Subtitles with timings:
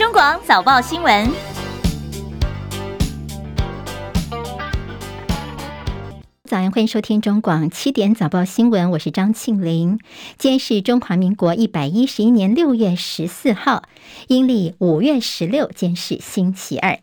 [0.00, 1.30] 中广早报新闻。
[6.44, 9.98] 早安，欢迎收听中广七点早报新闻，我是张庆玲。
[10.38, 13.82] 今天是中华民国一百一十一年六月十四号，
[14.28, 16.98] 阴历五月十六，今天是星期二。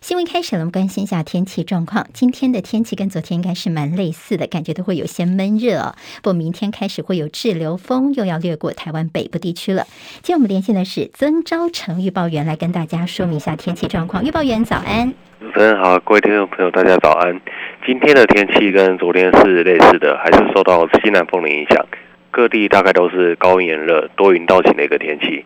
[0.00, 2.06] 新闻开始了，我们关心一下天气状况。
[2.12, 5.94] 今天的天气跟昨天应该是蛮类似的，感觉都会有些闷热。
[6.22, 9.84] 不过明天开始会有滞留风，又要掠过台湾北部地区了。
[10.22, 14.24] 今天我们连线的是曾昭成预报员，来跟大家说明一下天气状况。
[14.24, 17.40] 预报员早安，主持人好，各位听众朋友大家早安。
[17.86, 21.86] 今天的天气跟昨天是类似的，还是受到西南风的影响，
[22.30, 25.44] 各地大概都是高温炎热、多云到晴的一个天气。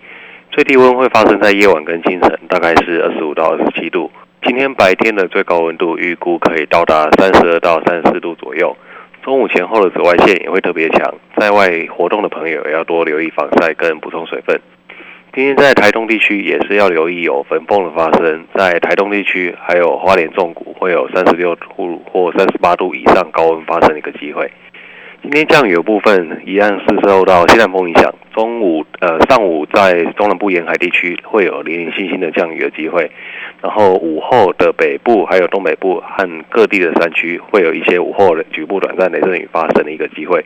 [0.51, 4.11] 最低温会发生在夜晚跟清晨，大概是二十五到二十七度。
[4.43, 8.75] 今天白天的最高温度预估可以到达三十二到三十四度左右。
[9.23, 14.59] 中午前后的紫外线也会特别强，在外活动的朋友也要多留意防晒跟补充水分。
[15.35, 24.51] 今天在台东地区也是要留意有焚风的发生，在台东地区还有花莲纵谷会有三十六度或三十八度以上高温发生的一个机会。
[25.23, 33.11] 今天降雨的部分一样是受到西南风影响，中午呃上午在中南部沿海地区会有零零星星的降雨的机会，
[33.61, 40.43] 然后午后的北部还有东北部和各地的山区会有一些午后的局部短暂雷阵雨发生的一个机会，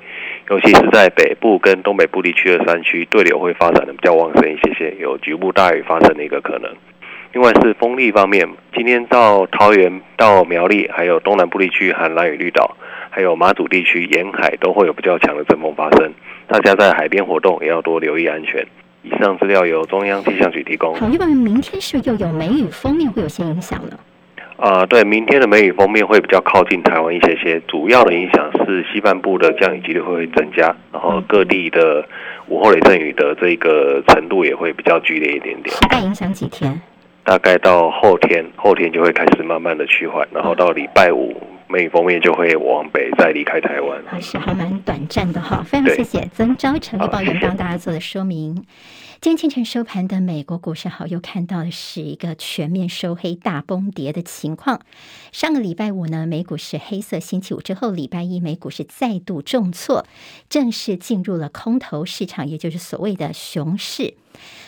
[0.50, 6.68] 尤其是在北部跟东北部地区的山区，对流会发展的比较旺盛一些些，有局部大雨发生的一个可能。
[7.32, 12.76] 另外是风力方面，今天到桃园到苗栗还有东南部地区和兰屿绿岛。
[13.14, 16.12] 还有马祖地区沿海都会有比较强的阵风发生，
[16.48, 18.66] 大家在海边活动也要多留意安全。
[19.04, 20.92] 以上资料由中央气象局提供。
[20.96, 23.96] 好，另外明天是又有梅雨锋面会有些影响呢？
[24.56, 32.04] 啊、呃，对，明天的梅雨锋面会比较靠近台湾一些些，主要的影响是西半部的降雨几率会增加，然后各地的
[32.48, 35.72] 午后雷阵雨的这个程度也会比较剧烈一点点。
[35.82, 36.80] 大概影响几天？
[37.22, 41.32] 大概到后天，后天就会开始慢慢的趋缓，然后到礼拜五。
[41.68, 45.62] 梅雨锋面就会往北再离开台湾，还是还蛮短暂的哈。
[45.62, 48.64] 非常谢谢曾昭成立报员帮大家做的说明。
[49.20, 54.80] 今天清晨收盘的美国股市，好又看到的是一个全面收黑、大崩跌的情况。
[55.32, 60.06] 上个礼拜五呢，美股是黑色星期五之后，礼拜一美股是再度重挫，
[60.50, 64.14] 正式进入了空头市场，也就是所谓的熊市。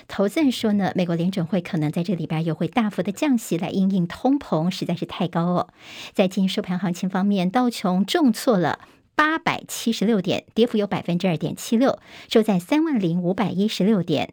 [0.09, 5.69] 投资人说呢，美国联准会可能在这礼拜又会大幅的降息来因应通膨，实在是太高哦。
[6.15, 8.79] 在今天收盘行情方面，道琼重挫了
[9.15, 14.33] 八百七十六点，跌幅有百分之二点七六，收在三万零五百一十六点。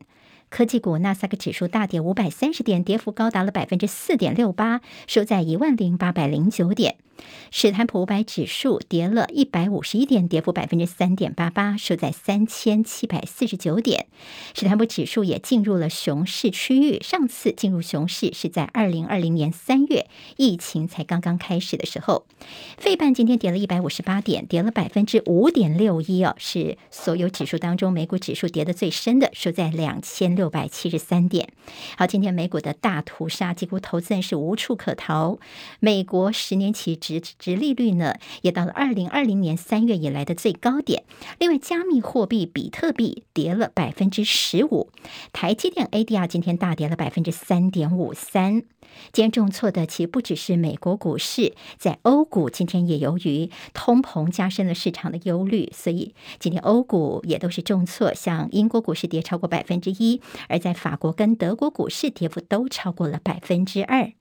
[0.50, 6.97] 科技股纳斯达克指数大跌五百三十点，跌幅高达了百分之四点六八，收在一万零八百零九点。
[7.51, 14.07] 史坦普五百指数跌了一百五十一点，跌幅百分之三点八八，收在三千七百四十九点。
[14.53, 17.02] 史坦普指数也进入了熊市区域。
[17.02, 20.07] 上次进入熊市是在二零二零年三月，
[20.38, 22.25] 疫情才刚刚开始的时候。
[22.78, 31.50] 费半今天跌了一百五十八点，跌了百分之五点六一哦，是所有指数当中美股指数跌得最深的，收在两千六百七十三点。
[31.97, 35.38] 好，今天美股的大屠杀，几乎投资人是无处可逃。
[35.79, 41.03] 美国十年期指殖利率呢，也到了二零二零年三月以来的最高点。
[41.40, 44.90] 另外，加密货币比特币跌了百分之十五，
[45.34, 48.64] 台积电 ADR 今天大跌了百分之三点五三。
[49.12, 58.14] 今天重挫的其实不只是美国股市，在欧股今天也由于通膨加深了市场的忧虑，所以今天欧股也都是重挫。
[58.14, 64.14] 像英国股市跌超过百分之一，而在法国跟德国股市跌幅都超过了百分之二。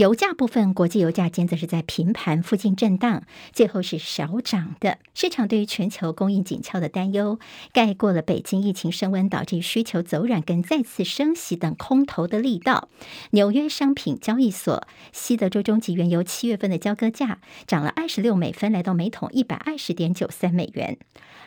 [0.00, 4.96] 油价部分，国际油价今天则是在平盘附近震荡，最后是小涨的。
[5.12, 7.38] 市场对于全球供应紧俏的担忧，
[7.74, 12.88] 盖过了北京疫情升温导致需求走软跟再次升息等空头的力道。
[13.32, 20.96] 纽约商品交易所西德州中级原油七月份的交割价涨了二十六美分，来到每桶一百二十点九三美元。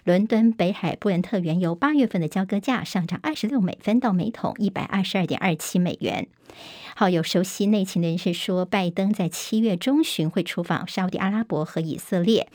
[0.04, 6.28] 伦敦北海布伦特原油八月份的交割价上涨二十六美分，到每桶一百二十二点二七美元。
[6.96, 12.48] 好，有熟悉内情的人士说，拜登在七月中旬会出访沙乌地阿拉伯和以色列，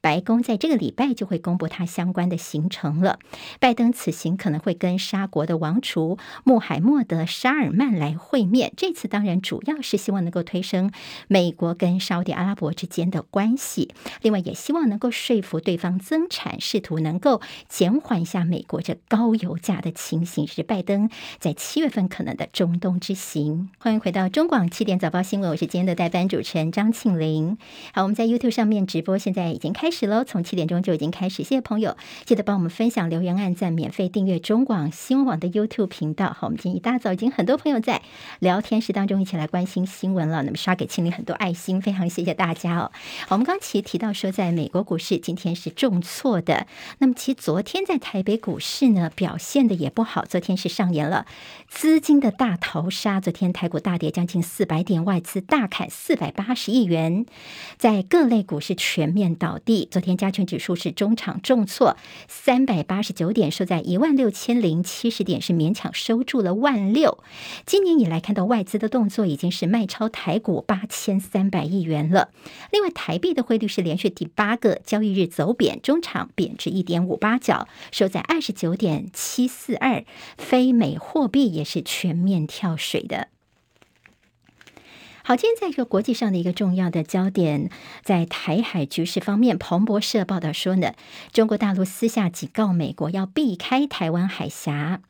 [0.00, 3.20] 白宫在这个礼拜就会公布他相关的行程了。
[3.60, 10.90] 拜登此行可能会跟沙国的王储穆罕默德·沙尔曼来会面，这次当然主要是希望能够推升
[11.28, 21.08] 美国跟沙乌地阿拉伯之间的关系，另外也希望能够说服对方增产，试图能够减缓一下美国这高油价的情形，是拜登
[21.38, 23.70] 在七月份可能的中东之行。
[23.78, 27.58] 欢迎回到中广七点早报新闻，我是今天的代班主持人张庆玲。
[27.92, 31.36] 好，我们在 YouTube 上面直播，现在已经开始喽，从七点钟就已经开始。
[31.36, 36.32] 谢谢朋友，记得帮我们分享、留言、按赞、免费订阅中广新闻网的 YouTube 频道。
[36.32, 38.02] 好，我们今天一大早已经很多朋友在
[38.38, 42.92] 聊天室当中一起来关心新闻了，那么刷给庆玲很多爱心，非常谢谢大家哦。
[43.28, 46.66] 我们刚其实提到说，在美国股市今天是重挫的，
[46.98, 51.26] 那么其实昨天在台北股市呢表现的也不好，昨天是上演了
[51.68, 55.04] 资金的大逃杀，昨天台股大跌将近四百点。
[55.04, 57.26] 外资大砍四百八十亿元，
[57.76, 59.86] 在各类股市全面倒地。
[59.90, 61.96] 昨天加权指数是中场重挫
[62.26, 67.18] 三百八十九点，收在一万六千零七十点，是勉强收住了万六。
[67.66, 72.30] 今年以来看到外资的动作已经是卖超台股八千三百亿元了。
[72.70, 80.04] 另外，台币的汇率是连续第八个交易日走贬，中场贬值一点五八角，收在二十九点七四二。
[80.36, 83.28] 非美货币也是全面跳水的。
[85.26, 87.70] 好，今天在这个国际上的一个重要的焦点，
[88.02, 90.92] 在台海局势方面，彭博社报道说呢，
[91.32, 95.00] 中国大陆私下警告美国要避开台湾海峡。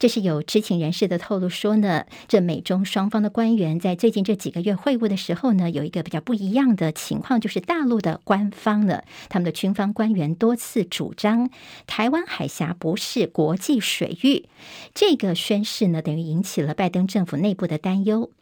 [0.00, 11.48] 这是有知情人士的透露说呢，这美中双方的官员在最近这几个月会晤的时候呢，有一个比较不一样的情况，就是大陆的官方呢，他们的军方官员多次主张
[11.86, 14.46] 台湾海峡不是国际水域。
[14.92, 18.32] 这个宣示呢，等于引起了拜登政府内部的担忧。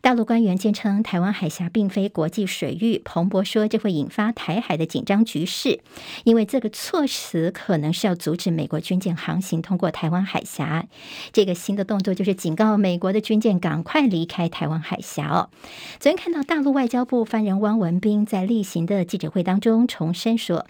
[0.00, 3.02] 大陆官员坚称，台湾海峡并非国际水域。
[3.04, 5.80] 彭博说，这会引发台海的紧张局势，
[6.22, 10.86] 因为这个措辞可能是要阻止美国军舰航行通过台湾海峡。
[11.32, 15.50] 这个新的动作就是警告美国的军舰赶快离开台湾海峡哦。
[15.98, 20.66] 昨天看到大陆外交部发言人汪文斌在例行的记者会当中重申说。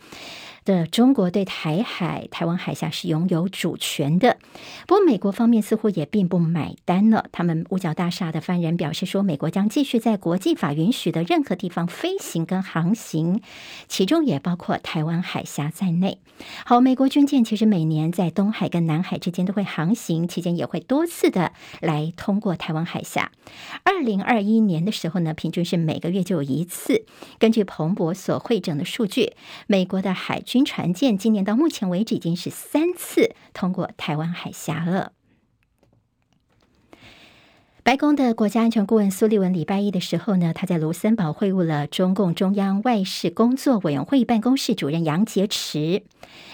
[0.69, 4.37] 的中国对台海、台湾海峡是拥有主权的，
[4.87, 7.25] 不过美国方面似乎也并不买单了。
[7.33, 13.41] 他们五角大厦的发言人表示说，美国将继续在国际法允许的任何地方飞行跟航行，
[13.89, 16.19] 其中也包括台湾海峡在内。
[16.67, 23.33] 好，美国军舰其实每年在东海跟南海之间都会航行，期间也会多次的来通过台湾海峡。
[23.85, 27.07] 二零二一年的时候呢，平均是每个月就有一次。
[27.39, 29.33] 根据彭博所汇整的数据，
[29.67, 35.13] 美国的海军船舰今年到目前为止已经是三次通过台湾海峡了。
[37.83, 46.03] 白宫的国家安全顾问苏利文礼拜一的时候呢，他在卢森堡会晤了中共中央外事工作委员会办公室主任杨洁篪。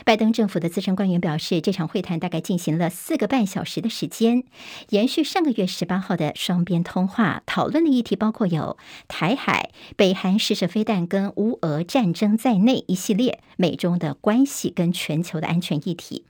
[0.04, 4.44] 拜登政府的资深官员表示，这场会谈大概进行了四个半小时的时间，
[4.88, 8.76] 延续上个月十八号的双边通话，讨论的议题包括有
[9.08, 16.24] 台海、北韩试射飞弹跟乌俄战争在内一系列美中的关系跟全球的安全议题。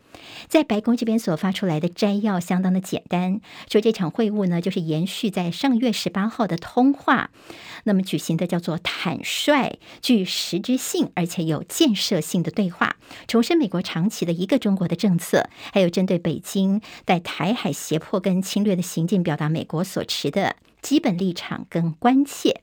[0.48, 3.40] 在白宫这边所发出来的摘要相当的简单，
[3.70, 7.30] 说这场会晤呢，就是延续在上月十八号的通话，
[7.84, 12.96] 那么举行的叫做坦率、具实质性而且有建设性的对话，
[13.26, 22.60] 重申美国长期的一个中国的政策，还有针对北京在台海胁迫跟侵略的行径，表达美国所持的基本立场跟关切。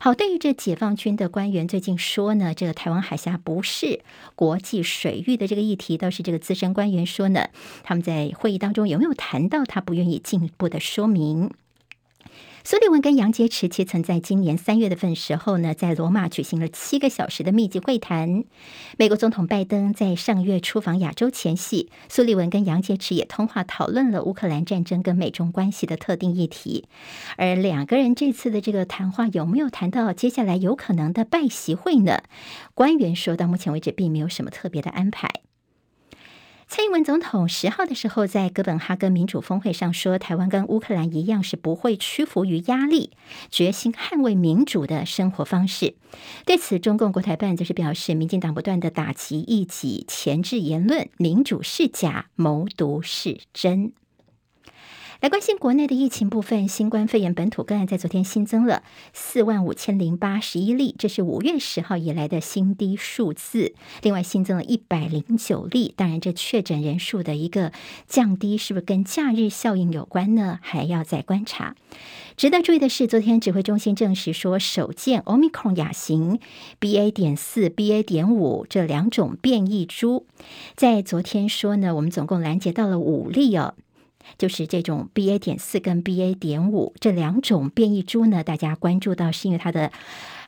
[0.00, 4.00] 好，对于这解放军的官员最近说呢，这个台湾海峡不是
[4.34, 7.48] 国际水域的这个议题，倒是这个资深官员说呢，
[7.82, 11.50] 他们在会议当中有没有谈到，他不愿意进一步的说明。
[12.66, 18.44] 苏利文跟杨洁篪其曾在今年三月的份时候呢，在罗马举行了七个小时的密集会谈。
[18.96, 26.86] 美国总统拜登在上月出访亚洲前夕，苏利文跟杨洁篪也通话讨论了乌克兰战争跟美中关系的特定议题。
[27.36, 32.22] 而两个人这次的这个谈话有没有谈到接下来有可能的拜习会呢？
[32.72, 35.28] 官员说到目前为止并没有什么特别的安排。
[36.66, 43.10] 蔡英文总统十号的时候在哥本哈根民主峰会上说，台湾跟乌克兰一样是不会屈服于压力，
[43.50, 45.94] 决心捍卫民主的生活方式。
[46.44, 53.92] 对此，中共国台办则是表示，民进党不断的打击异己、前置言论，民主是假，谋独是真。
[55.24, 58.82] 来关心国内的疫情部分，新冠肺炎本土个案在昨天新增了
[59.14, 63.72] 四万五千零八十一例，这是五月十号以来的新低数字。
[64.02, 67.72] 另外新增了一百零九例，当然这确诊人数的一个
[68.06, 70.58] 降低，是不是跟假日效应有关呢？
[70.60, 71.74] 还要再观察。
[72.36, 76.38] 值得注意的是，昨天指挥中心证实说，首见 Omicron 亚型
[76.78, 77.10] BA.
[77.10, 78.02] 点四、BA.
[78.02, 80.26] 点五这两种变异株，
[80.76, 83.74] 在昨天说呢，我们总共拦截到了五例哦。
[84.38, 85.38] 就是这种 BA.
[85.38, 86.34] 点四跟 BA.
[86.34, 89.90] 点五这两种变异株呢，大家关注到是因为它的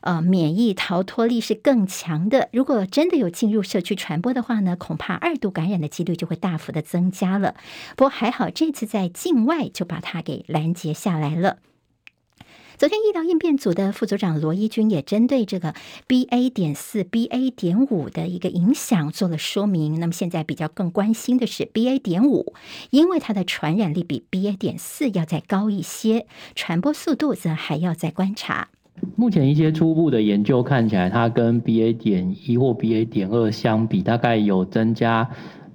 [0.01, 2.49] 呃免疫逃脱力是更强的。
[2.51, 7.55] 如果真的有进入社区传播的话呢，恐怕二度感染的几率就会大幅的增加了。
[7.95, 11.57] 不过还好，这次在境外就把它给拦截下来了。
[12.77, 15.73] 昨天医疗应变组的副组长罗一军也针对这个
[16.07, 16.51] BA.
[16.51, 17.49] 点四、BA.
[17.49, 19.99] 点五的一个影响做了说明。
[19.99, 21.97] 那么现在比较更关心的是 BA.
[21.97, 22.53] 点五，
[22.91, 24.55] 因为它的传染力比 BA.
[24.55, 28.67] 点四要再高一些，传播速度则还要再观察。
[29.15, 31.97] 目前一些初步的研究看起来，它跟 BA.
[31.97, 33.09] 点一或 BA.
[33.09, 35.27] 点二相比，大概有增加。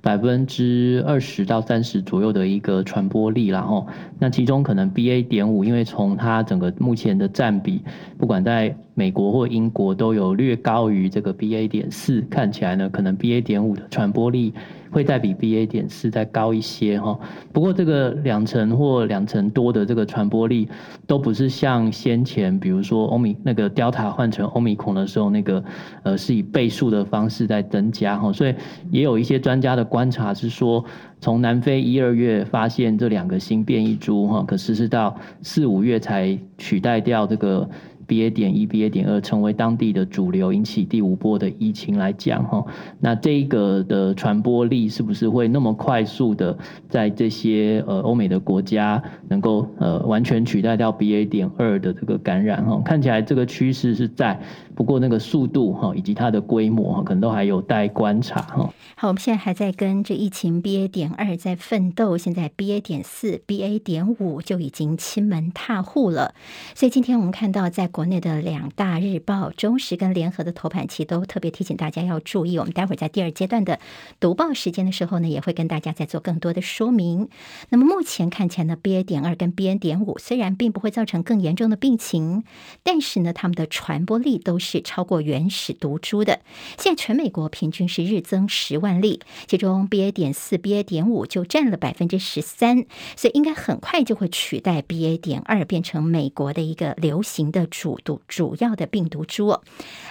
[0.02, 3.86] 百分之二十到三十左右的一个传播力，然后
[4.18, 5.26] 那其中可能 BA.
[5.26, 7.82] 点五，因为从它整个目前的占比，
[8.18, 11.68] 不管在美国或英国都有略高于这个 BA.
[11.68, 13.42] 点四，看起来呢，可能 BA.
[13.42, 14.52] 点五的传播力。
[14.92, 17.18] 会再比 BA 点四再高一些哈，
[17.50, 20.68] 不过这个两成或两成多的这个传播力，
[21.06, 25.64] 都不是像先前比如说欧米那个 Delta 换成欧米孔的时候那个
[26.02, 28.54] 呃是以倍数的方式在增加哈，所以
[28.90, 30.84] 也有一些专家的观察是说，
[31.22, 37.66] 从南非一二月发现这两个新变异株哈，可是是到四五月才取代掉这个。
[38.12, 38.30] BA.
[38.30, 38.90] 点一、BA.
[38.90, 42.62] 点二成为当地的主流，引起第五波的疫情来讲，哈，
[43.00, 46.58] 那这个的传播力是不是会那么快速的
[46.90, 51.26] 在这些呃欧美的国家能够呃完全取代掉 BA.
[51.26, 52.62] 点二的这个感染？
[52.66, 54.38] 哈，看起来这个趋势是在，
[54.74, 58.68] 不过那个速度哈以及它的规模哈可能都还有待观察哈。
[58.96, 60.88] 好，我们现在还在跟这疫情 BA.
[60.88, 62.80] 点二在奋斗，现在 BA.
[62.82, 63.78] 点四、BA.
[63.78, 66.34] 点五就已经亲门踏户了，
[66.74, 67.88] 所以今天我们看到在。
[67.92, 72.58] 国国内的两大日报《中时》跟《联合》的头版期都特别提醒大家要注意。
[72.58, 73.78] 我们待会儿在第二阶段的
[74.18, 77.28] 读报时间的时候呢，也会跟大家再做更多的说明。
[77.68, 79.04] 那么目前看起来呢，BA.
[79.04, 79.78] 点二跟 BA.
[79.78, 82.42] 点五虽然并不会造成更严重的病情，
[82.82, 86.40] 但是呢，它们的传播力都是超过原始毒株的。
[86.76, 90.10] 现在全美国平均是日增十万例，其中 BA.
[90.10, 90.82] 点四、BA.
[90.82, 92.84] 点五就占了百分之十三，
[93.16, 95.16] 所以应该很快就会取代 BA.
[95.18, 97.68] 点二，变成美国的一个流行的。
[97.82, 99.58] 主毒主要的病毒株。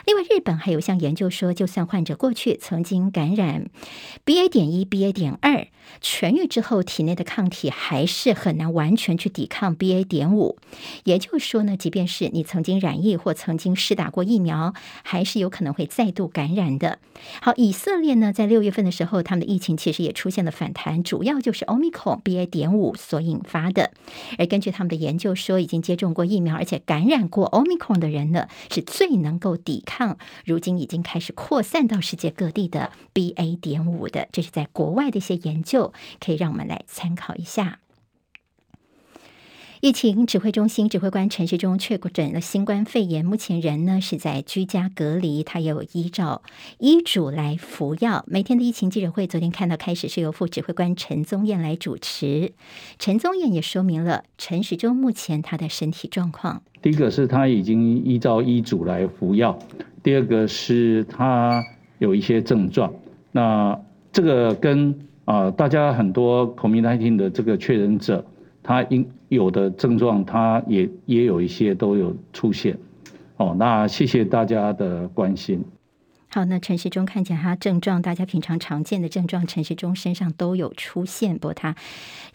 [0.06, 3.70] 另外，日本还有项研究说，就算患者过去曾经感染
[4.26, 4.50] BA.
[4.50, 5.14] 点一、BA.
[5.14, 5.68] 点二，
[6.02, 10.04] 痊愈之后，体内的抗体还是很难完全去抵抗 BA.
[10.04, 10.58] 点五。
[11.06, 14.74] 也就是说呢，即便是你曾经染疫或曾经施打过疫苗，
[15.04, 17.00] 还是有可能会再度感染的。
[17.42, 22.46] 好，以色列呢，在六月份的时候，他们的疫情其实也出现了反弹，主要就是 Omicron BA.
[22.48, 23.92] 点五所引发的。
[24.38, 33.60] 而根据他们的研究说，已经接种过疫苗而且感染过 o Omicron 的人呢，是最能够抵抗如今已经开始扩散到世界各地的 BA.
[33.60, 34.28] 点五的。
[34.32, 37.80] 这是在国外的一些研究，可以让我们来参考一下。
[39.82, 46.44] 疫情指挥中心指挥官陈时中确诊了新冠肺炎，目前人呢是在居家隔离，他有依照
[46.78, 48.24] 医嘱来服药。
[48.28, 52.52] 每天的疫情记者会，昨天看到开始是由副指挥官陈宗彦来主持。
[53.00, 56.62] 陈宗彦也说明了陈时中目前他的身体状况。
[56.84, 59.58] 第一个是他已经依照医嘱来服药，
[60.04, 61.64] 第二个是他
[61.98, 62.94] 有一些症状。
[63.32, 63.76] 那
[64.14, 64.96] 这个跟
[65.26, 68.24] 啊、大家很多 COVID-19 的这个确诊者。
[68.64, 72.78] 他应有的症状，他也也有一些都有出现，
[73.38, 75.64] 哦，那谢谢大家的关心。
[76.34, 81.38] 好，那陈时中看起来他症状，大家平常常见的症状，陈时中身上都有出现。
[81.38, 81.76] 不过他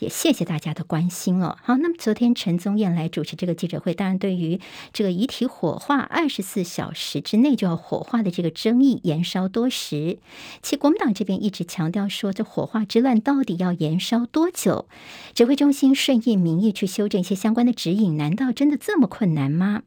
[0.00, 1.56] 也谢谢大家的关心哦。
[1.62, 4.60] 好，那么昨天陈宗彦来主持这个记者会，当然对于
[4.92, 10.18] 这个遗体火化二十四小时之内就要火化的这个争议延烧多时，
[10.60, 14.86] 其国民党这边一直强调说，这火化之乱到底要延烧多久？
[15.32, 19.84] 指挥中心顺应民意去修正一些相关的指引，难道真的这么困难吗？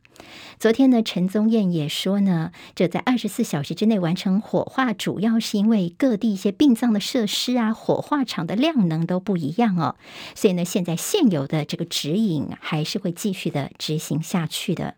[0.60, 9.96] 昨天呢，陈宗彦也说呢，这在二十四小时之内完成火化，主要是因为各地一些殡葬的设施啊，火化场的量能都不一样哦，
[10.36, 14.96] 所以呢，现在现有的这个指引还是会继续的执行下去的。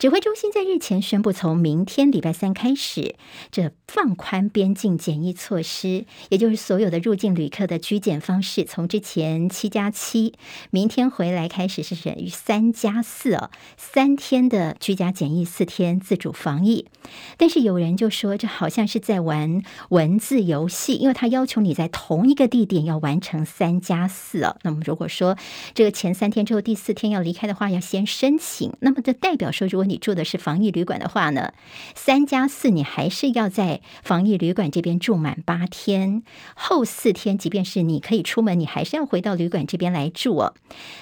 [0.00, 3.16] 指挥中心在日前宣布，从明天礼拜三开始，
[3.50, 10.32] 这放宽边境检疫措施，也就是所有的入境旅客的居检方式，从之前七加七，
[10.70, 16.86] 明天回来开始是等于三加四哦，三天的居家检疫，四天自主防疫。
[17.36, 24.56] 但是有人就说，这好像是在玩文字游戏，因为他要求你在同一个地点要完成三加四哦。
[24.62, 25.36] 那么如果说
[25.74, 31.52] 这个前三天之后第四天要离开的话，要先申请，那么这代表说，如果你住的是防疫旅馆的话呢，
[31.96, 36.22] 三加四你还是要在防疫旅馆这边住满八天，
[36.54, 40.54] 后四天即便是你可以出门，你还是要回到旅馆这边来住哦。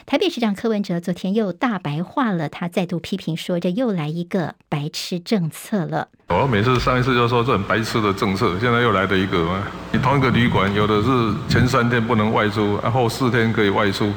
[0.07, 6.09] 台北市长柯文哲昨天又大白话了，他再度批评说，这又来一个白痴政策了。
[6.28, 9.62] 我每次上一次就说这很白痴的政策，现在又来的一个吗？
[9.92, 14.11] 你同一个旅馆，有的是前三天不能外出，然后四天可以外出。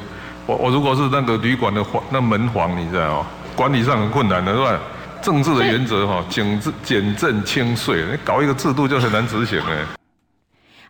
[0.46, 3.26] 我我如果是那个旅馆的房，那门房，你知道吗？
[3.56, 4.80] 管理上很困难的，是吧？
[5.22, 9.84] 政治的原则哈，简政简政清税，你搞一个制度就很难执行哎。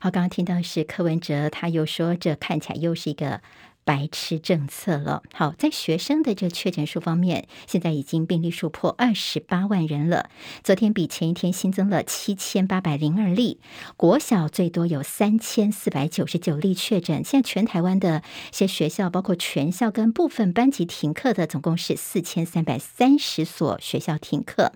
[0.01, 3.41] 好，刚刚听到是柯文哲，他又说这看起来又是一个。
[3.85, 5.23] 白痴政策了。
[5.35, 10.31] 好，在学生的这确诊数方面，现在已经病例数破二十八万人了。
[10.63, 13.61] 昨天比前一天新增了七千八百零二例。
[13.97, 17.25] 国小最多有三千四百九十九例确诊。
[17.25, 18.23] 现在全台湾的
[18.53, 24.73] 一些学校，包括全校跟部分班级停课的，总共是四千三百三十所学校停课。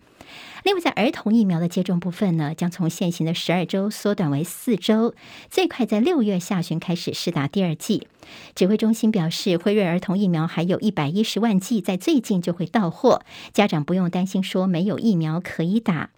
[0.66, 5.14] 另外，在儿童疫苗的接种部分呢，将从现行的十二周缩短为四周，
[5.48, 8.08] 最快在六月下旬开始施打第二剂。
[8.56, 16.10] 指挥中心表示，辉瑞儿童疫苗还有一百一十万剂，在最近就会到货，家长不用担心说没有疫苗可以打。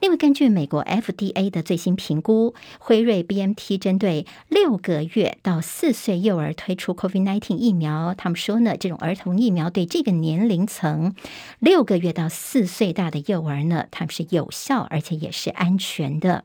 [0.00, 11.16] 另外，根据美国 FDA 的最新评估，辉瑞 BMT 针对六个月到四岁幼儿推出 COVID-19 疫苗，他们说呢，这种儿童疫苗对这个年龄层
[11.58, 13.86] 六个月到四岁大的幼儿呢。
[13.98, 16.44] 他们是有效，而且也是安全的。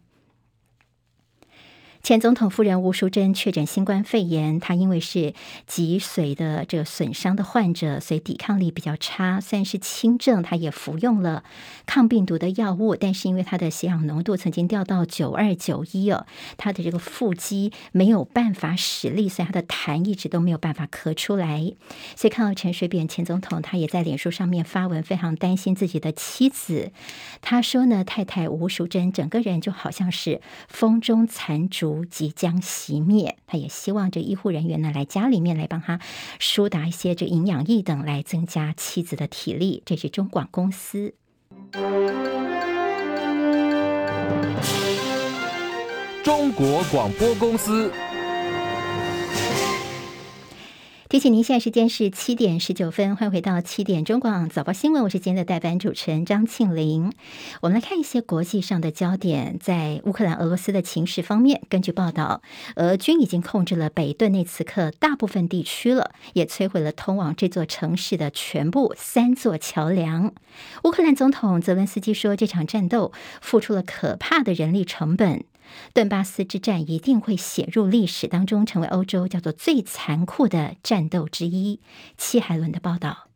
[2.04, 5.36] 前总统夫人吴淑珍确诊新冠肺炎，她因为是
[5.68, 9.40] 脊髓的这个损伤的患者，所以抵抗力比较差。
[9.40, 11.44] 虽然是轻症，她也服用了
[11.86, 16.26] 抗病毒的药物，但是因为她的血氧浓度曾经掉到九二九一哦，
[16.58, 21.72] 她的这个腹肌没有办法使力，所以她的痰一直都没有办法咳出来。
[22.16, 26.92] 所以看到陈水扁前总统，他也在脸书上面发文，非常担心自己的妻子。
[27.42, 31.91] 他说呢，太太吴淑珍整个人就好像是风中残烛。
[32.10, 36.00] 即将熄灭，他也希望这医护人员呢来家里面来帮他
[36.40, 39.84] 输打一些这营养液等，来增加妻子的体力。
[39.86, 41.14] 这是中广公司。
[46.24, 47.92] 中国广播公司。
[51.12, 57.12] 提醒您，现在时间是七点十九分，欢迎回到七点中广早报新闻，我是今天的代班主持人张庆玲。
[57.60, 62.42] 我们来看一些国际上的焦点，在乌克兰、俄罗斯的情势方面，根据报道，
[62.78, 70.34] 俄军已经控制了北顿内茨克大部分地区了，也摧毁了通往这座城市的全部三座桥梁。
[70.86, 75.44] 乌克兰总统泽伦斯基说，这场战斗付出了可怕的人力成本。
[75.94, 81.80] 顿巴斯之战一定会写入历史当中，成为欧洲叫做最残酷的战斗之一。
[82.18, 83.31] 戚海伦的报道。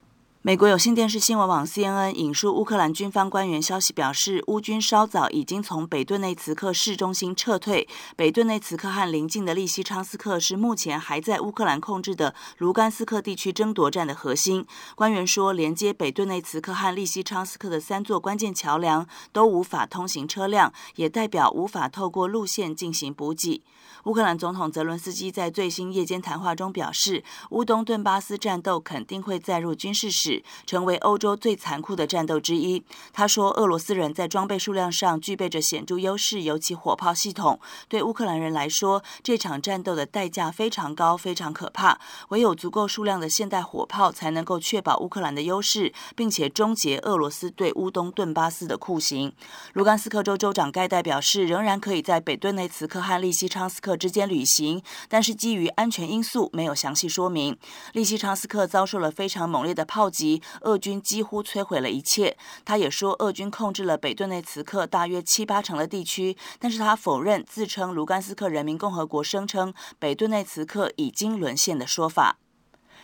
[0.46, 7.88] 美国有线电视新闻网 CNN 引述乌克兰军方官员消息表示，乌军稍早已经从北顿内茨克市中心撤退。
[8.16, 14.64] 北顿内茨克和邻近的利西昌斯克是目前还在乌克兰控制的卢甘斯克地区争夺战的核心。
[14.94, 23.64] 官员说，连接北顿内茨克和利西昌斯克的三座关键桥梁都无法通行车辆，也代表无法透过路线进行补给。
[24.06, 32.84] 乌克兰总统泽伦斯基在最新夜间谈话中表示，乌东顿巴斯战斗肯定会载入军事史，成为欧洲最残酷的战斗之一。
[33.12, 37.60] 他说，俄罗斯人在装备数量上具备着显著优势，尤其火炮系统。
[37.90, 42.00] 对乌克兰人来说，这场战斗的代价非常高，非常可怕。
[42.30, 49.34] 唯有足够数量的现代火炮，才能够确保乌克兰的优势，并且终结俄罗斯对乌东顿巴斯的酷刑。
[49.74, 53.95] 卢甘斯克州州长盖代表示，仍然可以在北顿内茨克和利西昌斯克。
[53.96, 57.58] 之间旅行，但是基于安全因素，没有详细说明。
[57.94, 62.38] 利西昌斯克遭受了非常猛烈的炮击，俄军几乎摧毁了一切。
[62.64, 72.38] 他也说，俄军控制了北顿内茨克大约七八成的地区，但是他否认自称卢甘斯克人民共和国声称北顿内茨克已经沦陷的说法。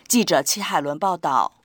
[0.08, 1.61] 记者戚海伦报道。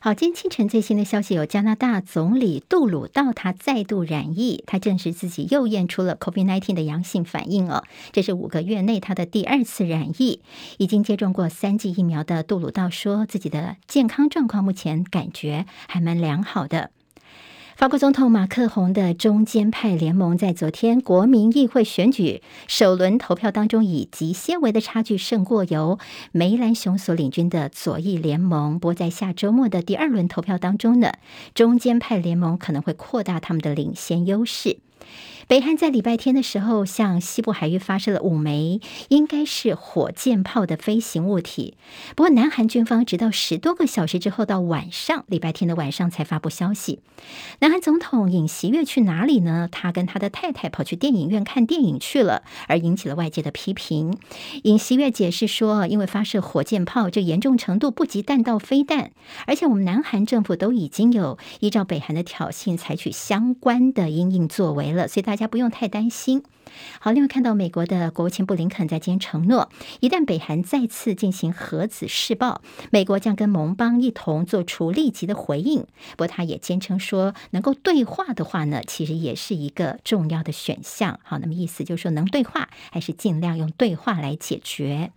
[0.00, 10.42] 好，今天清晨最新的消息有加拿大总理杜鲁道，他再度染疫，他证实自己又验出了 COVID nineteen 的阳性反应哦，这是五个月内他的第二次染疫。
[10.78, 16.90] 已经接种过三剂疫苗的杜鲁道说，自己的健康状况目前感觉还蛮良好的。
[17.76, 25.98] 法国总统马克宏的中间派联盟在昨天国民议会选举首轮投票当中，以极些微的差距胜过由
[26.30, 28.78] 梅兰雄所领军的左翼联盟。
[28.78, 31.14] 不过，在下周末的第二轮投票当中呢，
[31.52, 34.78] 中间派联盟可能会扩大他们的领先优势。
[35.46, 41.76] 北韩在礼拜天的时候向西部海域发射了五枚，应该是火箭炮的飞行物体。
[42.16, 47.00] 不过，南韩军方直到十多个小时之后，到晚上，礼拜天的晚上才发布消息。
[47.60, 49.68] 南韩总统尹锡悦去哪里呢？
[49.70, 54.16] 他跟他的太太跑去电影院看电影去了，而引起了外界的批评。
[54.62, 59.10] 尹锡悦解释说，因为发射火箭炮，这严重程度不及弹道飞弹，
[59.46, 65.33] 而且我们南韩政府都已经有依照北韩的挑衅采取相关的应应作为了，所以大。
[65.34, 66.44] 大家不用太担心。
[67.00, 69.68] 好，另外看到美国的国务卿布林肯在今天承诺，
[69.98, 75.80] 一旦北韩再次进行核子试爆，美国将跟盟邦一同做出立即的回应。
[76.12, 81.18] 不过，他也坚称说，能够对话的话呢，其实也是一个重要的选项。
[81.24, 85.10] 好，那么意思就是说，能对话还是尽量用对话来解决。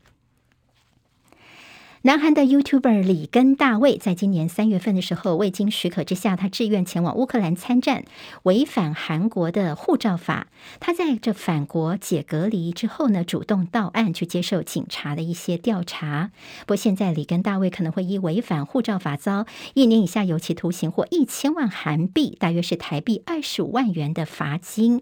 [2.04, 8.06] 南韩的 YouTuber 里根大卫在今年三月份的时候，未经许可之下，他自愿前往乌克兰参战，
[8.44, 10.48] 违反韩国的护照法。
[10.80, 16.32] 他在这返国解隔离之后呢，主动到案去接受警察的一些调查。
[16.62, 25.02] 不过现在里根大卫可能会因违反护照法遭一年以下有期徒刑或一千万韩币，大约是台币二十五万元的罚金。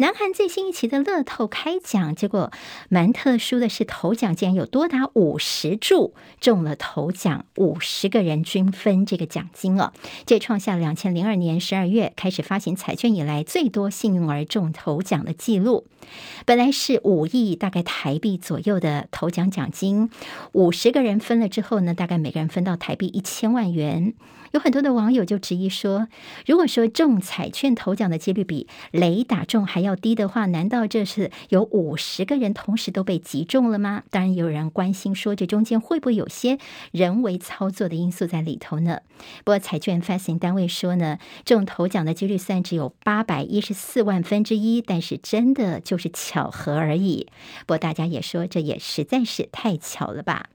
[0.00, 2.52] 南韩最新一期的乐透开奖，结果
[2.88, 9.92] 蛮特殊的是，头奖竟然有多达五十注，中了头奖五十个人均分这个奖金哦，
[10.24, 15.88] 这创下两千零二年十二月开始发行彩券以来最多幸运儿中头奖的记录。
[16.46, 20.10] 本来是五亿大概台币左右的头奖奖金，
[20.52, 24.14] 五十个人分了之后呢，大概每个人分到台币一千万元。
[24.52, 26.08] 有很多的网友就质疑说，
[26.46, 34.04] 如果说中彩券头奖的几率比雷打中还要低的话，难道这是有五十个人同时都被击中了吗？
[34.10, 36.58] 当然，有人关心说，这中间会不会有些
[36.92, 39.00] 人为操作的因素在里头呢？
[39.44, 47.26] 不过，彩券发行单位说呢，中头奖的几率虽然只有八百一十四万分之一，但是真的就是巧合而已。
[47.66, 50.50] 不过，大家也说，这也实在是太巧了吧。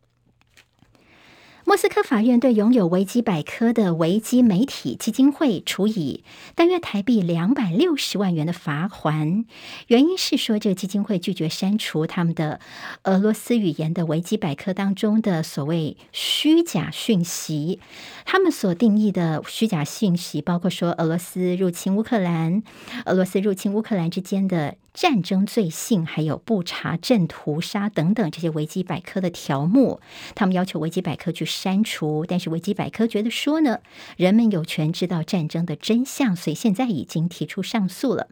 [1.65, 6.23] 莫斯科法院对拥有维基百科的维基媒体基金会处以
[6.55, 9.45] 大约台币两百六十万元的罚锾，
[9.87, 12.59] 原因是说这个基金会拒绝删除他们的
[13.03, 17.79] 俄罗斯语言的维基百科当中的所谓虚假讯息。
[18.25, 22.61] 他们所定义的虚假讯息包括说俄罗斯入侵乌克兰、
[23.05, 29.99] 俄罗斯入侵乌克兰之间的战争罪行，还有不查证屠杀等等这些维基百科的条目。
[30.35, 33.79] 他们要求维基百科去删除，但是维基百科觉得说呢，
[34.17, 38.27] 人们有权知道战争的真相，所以现在已经提出上诉了。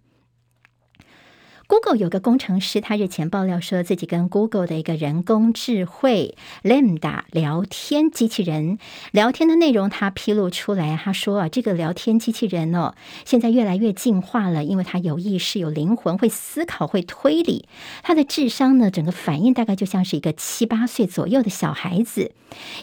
[1.71, 8.77] Google 有个工程师，他日前爆料说自己跟 Google 的一个人工智慧 Lambda 聊天机器人
[9.11, 10.99] 聊天的内容，他披露出来。
[11.01, 17.69] 他说啊，这个聊天机器人哦，现在越来越进化了，因为它有意识、有灵魂，会思考、会推理。
[18.03, 22.33] 他的智商呢，整个反应大概就像是一个七八岁左右的小孩子。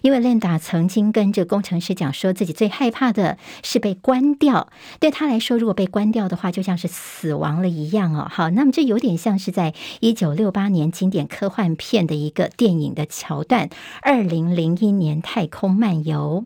[0.01, 4.70] 因为 Lambda 曾经跟这个工程师讲，说自己最害怕的是被关掉。
[4.98, 8.27] 对他来说，如果被关掉的话，就像是死亡了一样哦。
[8.31, 8.72] 好，那么。
[8.78, 13.66] 这有点像是在一九六八年经典科幻片的一个电影的桥段，
[14.02, 16.44] 《二零零一年太空漫游》。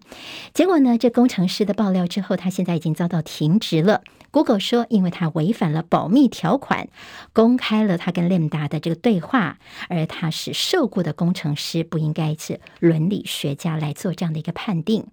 [0.55, 4.01] 结果呢，这工程师的爆料之后，他现在已经遭到停职了。
[4.31, 6.89] Google 说，因为他违反了保密条款，
[7.35, 9.59] 公开了他跟 Lambda 的这个对话，
[9.91, 15.09] 而他是受雇的工程师，不应该是伦理学家来做这样的一个判定。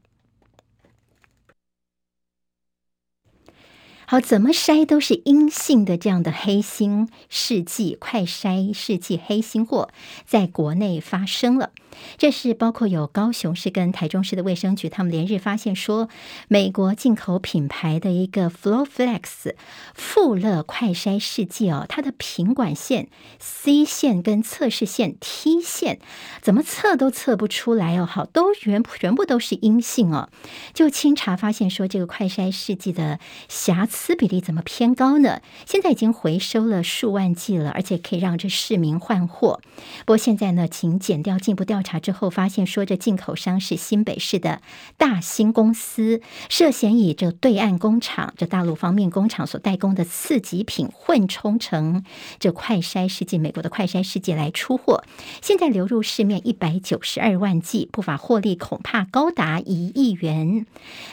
[4.12, 9.90] 好，怎么筛都是阴性的，这样的黑心试剂快筛试剂黑心货
[10.26, 11.70] 在国内发生了。
[12.18, 16.10] 这是包括有高雄市跟台中市的卫生局，他们连日发现说，
[16.48, 19.56] 美国进口品牌的一个 FlowFlex
[19.96, 23.08] 富乐快筛试剂哦，它的品管线
[23.40, 26.00] C 线跟测试线 T 线
[26.42, 30.30] 怎么测都测不出来哦，好，都全全部都是阴性哦。
[30.74, 34.20] 就清查发现说，这个快筛试剂的瑕疵。
[34.20, 35.40] 比例怎么偏高呢？
[35.66, 39.62] 现在已经回收了数万剂了，而且可以让这市民换货。
[40.00, 44.62] 不过现在呢，请减掉进一步调调查之后，发现说这进口商是新北市的
[44.98, 52.04] 大兴公司，涉嫌以这对岸工厂、这大陆方面工厂所代工的次级品混充成
[52.38, 55.04] 这快筛试剂，美国的快筛试剂来出货。
[55.42, 60.66] 现在流入市面一百九十二万剂，不法获利恐怕高达一亿元。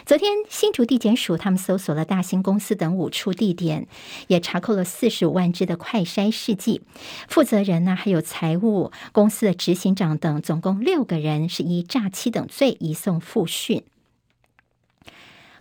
[0.05, 2.76] 昨天新竹地检署他们搜索了大兴公司。
[2.76, 3.87] 等五处地点
[4.26, 6.83] 也查扣了四十五万支的快筛试剂，
[7.26, 13.82] 负责人呢，还有财务公司的执行长等，总总共六个人是以诈欺等罪移送复讯。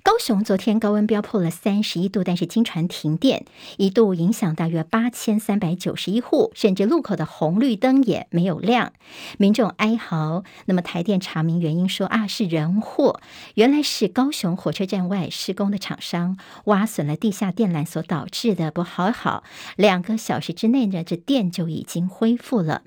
[0.01, 3.43] 高雄昨天高温飙破了三十一度，但是经传停电，
[3.75, 8.93] 一度影响大约八千三百九十一户，甚至路口的红绿灯也没有亮，
[9.37, 10.45] 民众哀嚎。
[10.67, 13.19] 那么台电查明原因说啊，是人祸，
[13.55, 18.71] 原来是高雄火车站外施工的厂商挖损了地下电缆所导致的。
[18.71, 19.43] 不好好，
[19.75, 22.83] 两个小时之内呢，这电就已经恢复了。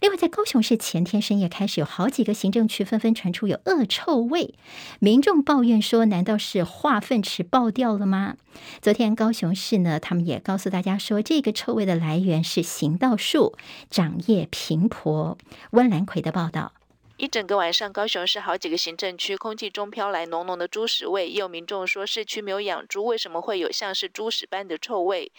[0.00, 4.54] 另外，在高雄市前天深夜开始，有好几个行政区纷纷传出有恶臭味，
[5.00, 8.36] 民众抱怨说：“难道是化粪池爆掉了吗？”
[8.80, 13.56] 昨天高雄市呢，他们也告诉大家说，这个臭味的来源是行道树
[13.90, 15.36] 长叶平婆。
[15.72, 16.72] 温兰奎的报道。
[17.16, 25.32] 一整个晚上，高雄市好几个行政区空气中飘来浓浓的猪屎味，也有民众说市区没有养猪，为什么会有像是猪屎般的臭味？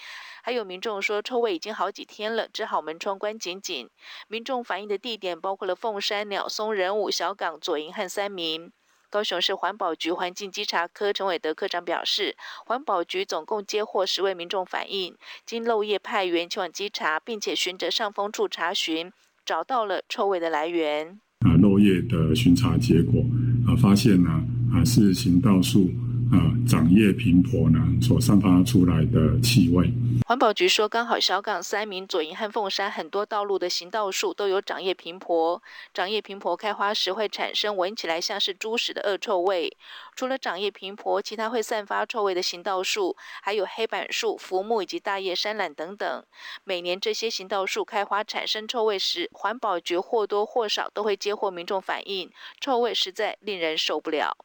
[0.50, 3.88] 还有民众说臭味已经好几天了，只好门窗关紧紧。
[4.28, 8.72] 民众反映的地点包括了凤山、鸟松、仁武、小港、左营和三民。
[9.12, 12.36] 高雄市环保局环境稽查科陈伟德科长表示，
[12.66, 19.14] 环保局总共接获十位民众反映，经漏夜派员前往稽查，并且循着上风处查询，
[19.46, 21.20] 找到了臭味的来源。
[21.46, 23.22] 啊，漏夜的巡查结果
[23.68, 24.32] 啊，发现呢
[24.74, 25.92] 啊是行道树。
[26.32, 26.38] 啊，
[26.68, 29.92] 长叶平婆呢所散发出来的气味。
[30.28, 35.62] 环保局说，刚好小港、三民、左营和凤山很多道路的行道树都有长叶平婆，
[35.92, 39.76] 长叶平婆开花时会产生闻起来像是猪屎的恶臭味。
[40.16, 46.24] 除了长叶平婆，其他会散发臭味的行道树还有黑板树、浮木以及大叶山榄等等。
[46.64, 52.30] 每年这些行道树开花产生臭味时，环保局或多或少都会接获民众反映，
[52.62, 54.38] 臭味实在令人受不了。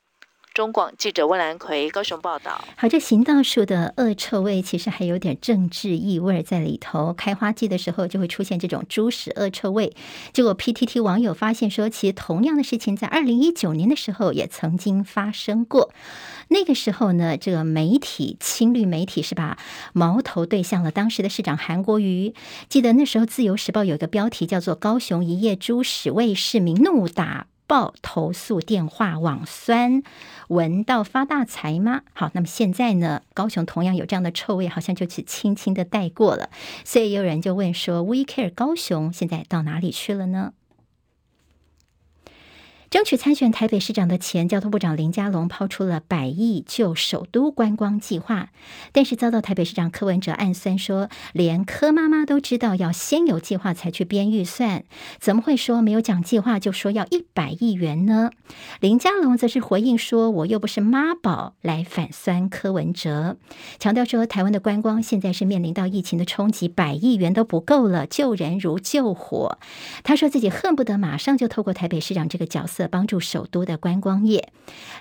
[0.54, 2.64] 中广记者温兰奎高雄报道。
[2.76, 7.12] 好，这行道树的恶臭味其实还有点政治意味在里头。
[7.12, 9.96] 开花季的时候就会出现这种猪屎恶臭味。
[10.32, 15.92] 结果 PTT 网友发现说，其实同样的事情在二零一九年的时候也曾经发生过。
[16.46, 19.58] 那个时候呢，这个媒体青绿媒体是把
[19.92, 22.32] 矛头对向了当时的市长韩国瑜。
[22.68, 27.48] 记得那时候《自由时报》有一个标题叫做“高雄一夜猪屎味，市民怒打”。
[27.66, 30.02] 报投诉电话网酸，
[30.48, 32.02] 闻到发大财吗？
[32.12, 33.22] 好，那么现在呢？
[33.32, 36.50] 高雄同样有这样的臭味，好像就去轻轻的带过了。
[36.84, 40.52] 所以有人就问说：“We Care 高雄现在到哪里去了呢？”
[42.94, 48.50] 争取参选台北市长的前交通部长林佳龙抛出了百亿救首都观光计划，
[48.92, 54.84] 但是遭到台北市长柯文哲暗酸说，连柯妈妈都知道要先有计划才去编预算，
[55.18, 58.30] 怎么会说没有讲计划就说要一百亿元呢？
[58.78, 63.38] 林佳龙则是回应说，我又不是妈宝，来反酸柯文哲，
[63.80, 69.58] 强调说台湾的观光现在是面临到疫情的冲击，百亿元都不够了，救人如救火。
[70.04, 72.83] 他说自己恨不得马上就透过台北市长这个角色。
[72.88, 74.52] 帮助首都的观光业。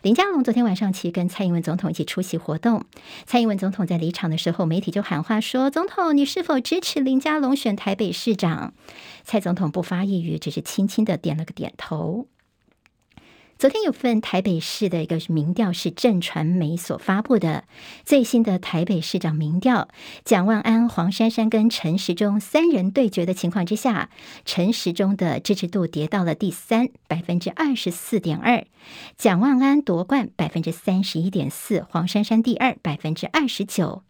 [0.01, 2.85] 林佳龙昨天晚上其实跟蔡英文总统一起出席活动。
[3.25, 8.73] 蔡英文总统在离场的时候，媒体就喊话说：“总统，你是否支持林佳龙选台北市长？”
[9.23, 12.27] 蔡总统不发一语，只是轻轻的点了个点头。
[13.57, 17.63] 昨天有份台北市的一个民调是震传媒所发布的
[18.03, 19.87] 最新的台北市长民调，
[20.25, 24.09] 蒋万安、黄珊珊跟陈时中三人对决的情况之下，
[24.43, 28.65] 陈时中的支持度跌到了第三，百分之二十四点二，
[29.17, 34.03] 蒋万安夺冠百分之三十一点四，黄珊珊第二百分之二十九，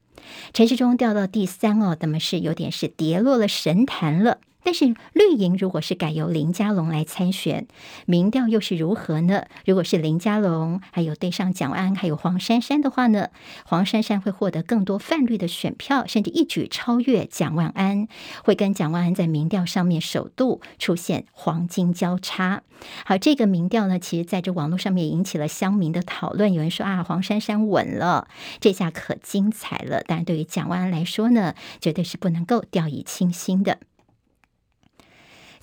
[0.52, 4.40] 陈时中掉到第三哦，那么是有点是跌落了神坛了。
[4.64, 7.68] 但是绿营如果是改由林佳龙来参选，
[8.06, 9.46] 民调又是如何呢？
[9.66, 13.30] 如果是林佳龙，还有对上蒋万安，还有黄珊珊的话呢？
[13.66, 18.08] 黄珊珊会获得更多泛绿的选票，甚至一举超越蒋万安，
[18.44, 22.64] 会跟蒋万安在民调上面首度出现黄金交叉。
[23.06, 26.54] 好，这个民调呢，其实在这网络上面引起了乡民的讨论。
[26.54, 28.28] 有人说啊，黄珊珊稳了，
[28.60, 30.04] 这下可精彩了。
[30.08, 33.80] 但对于蒋万安来说呢，绝对是不能够掉以轻心的。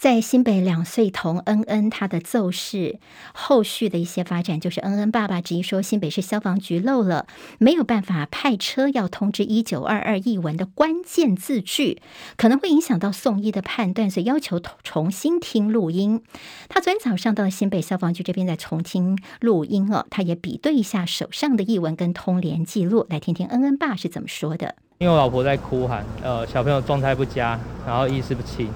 [0.00, 2.98] 在新北两岁童恩恩他的奏事
[3.34, 7.26] 后续的一些发展，就是恩恩爸爸质疑说，新北市消防局漏了
[7.58, 12.00] 没有办法派车要通知一九二二译文的关键字句，
[12.38, 16.22] 可能会影响到送医的判断，所以要求重新听录音。
[16.70, 24.76] 他昨天早上到了新北消防局这边再重听录音哦，他也比对一下手上的译文跟通联记录，来听听恩恩爸是怎么说的。
[24.96, 28.70] 因为我老婆在哭喊，呃，小朋友状态不佳，然后意识不清。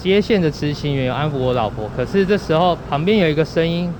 [0.00, 3.92] 接线的执行员有安抚我老婆，可是这时候旁边有一个声音，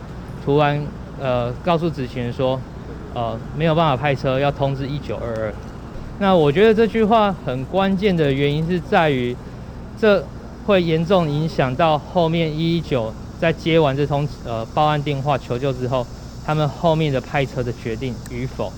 [0.45, 0.83] 突然
[1.21, 2.59] 呃告诉执行员说，
[3.15, 5.55] 呃没有办法派车，要通知一九二二。
[6.19, 9.37] 那我觉得这句话很关键的原因是在于，
[9.99, 10.25] 这
[10.67, 16.07] 会严重影响到后面一一九在接完这通呃报案电话求救之后，
[16.47, 18.73] 他们后面的派车的决定与否。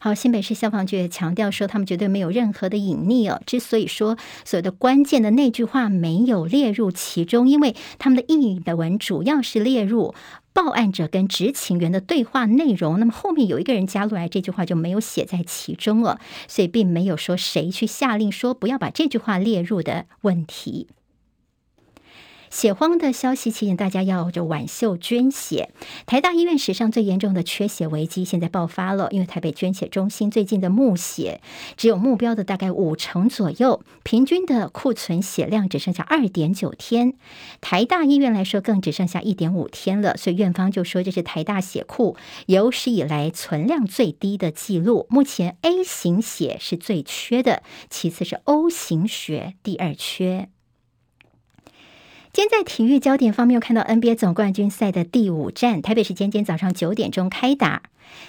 [0.00, 3.42] 好，新北市消防局也强调说，他们绝对没有任何的隐匿哦。
[3.46, 10.14] 之所以说所有的关键的那句话没有列入其中，因为他们的译文主要是列入
[10.52, 20.88] 报案者跟执勤员的对话内容，那么后面有一个人加入来，这句话就没有写在其中了，所以并没有说谁去下令说不要把这句话列入的问题。
[22.50, 25.70] 血荒的消息提醒大家要就挽袖捐血。
[26.06, 31.40] 台大医院史上最严重的缺血危机现在爆发了，因为台北捐血中心最近的募血
[31.76, 37.14] 只有目标的大概五成左右，平均的库存血量只剩下二点九天。
[37.60, 45.06] 台大医院来说更只剩下一点五天了，所以院方就说这是台大血库有史以来存量最低的记录。
[45.10, 50.48] 目前 A 型血是最缺的，其次是 O 型血第二缺。
[52.38, 57.82] 今天在体育焦点方面，又看到 NBA 总冠军赛的第五战，台北时间今天早上九点钟开打。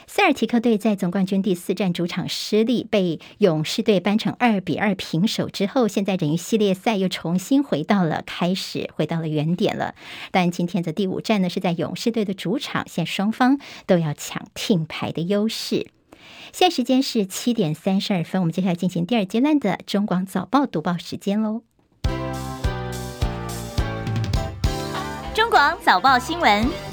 [0.07, 9.93] 塞尔提克队在总冠军第四战主场失利，被勇士队扳成二比二平手之后，现在等于系列赛又重新回到了开始，回到了原点了。
[10.31, 15.85] 但今天的第五战呢，是在勇士队的主场，现在双方都要抢听牌的优势。
[16.51, 21.61] 现在时间是七点三十二分，我们接下来进行第二阶段的中广早报读报时间喽。
[25.49, 26.88] 广早报新闻。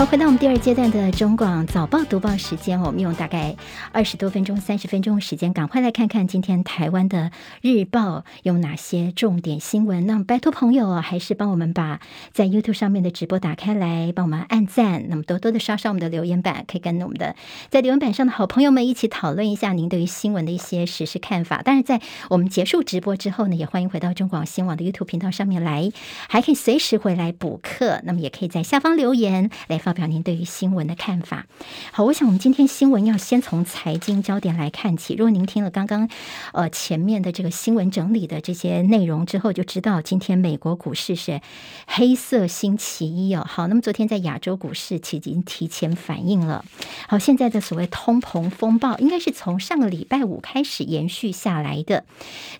[0.00, 3.54] 好，回到我们第二阶段的中广早报读报时间，我们用大概
[3.92, 10.06] 二十多分钟、三十分钟的时间，赶快来看看今天台湾的日报有哪些重点新闻。
[10.06, 12.00] 那么拜托朋友还是帮我们把
[12.32, 17.36] 在 YouTube 上面的直播打开来，帮我们按赞，那么多多的刷刷我们的留言板，可以跟我们的
[17.68, 21.60] 在留言板上的好朋友们一起讨论一下您对于新闻的一些实时看法。
[21.60, 25.92] 当然，在我们结束直播之后呢，也欢迎回到中广新闻网的 YouTube 频道上面来，
[26.30, 28.00] 还可以随时回来补课。
[28.04, 29.89] 那么也可以在下方留言来发。
[29.90, 31.46] 发表您对于新闻的看法。
[31.90, 35.14] 好，我想我们今天新闻要先从财经焦点来看起。
[35.14, 36.08] 如果您听了刚刚
[36.52, 41.40] 呃前面的这个新闻整理的这些内容之后，就知道今天美国股市是
[41.88, 43.44] 黑色星期一哦。
[43.44, 46.64] 好，那么昨天在亚洲股市其实已经提前反应了。
[47.08, 52.04] 好，现在的所谓通膨风暴应该是从上个礼拜五开始延续下来的。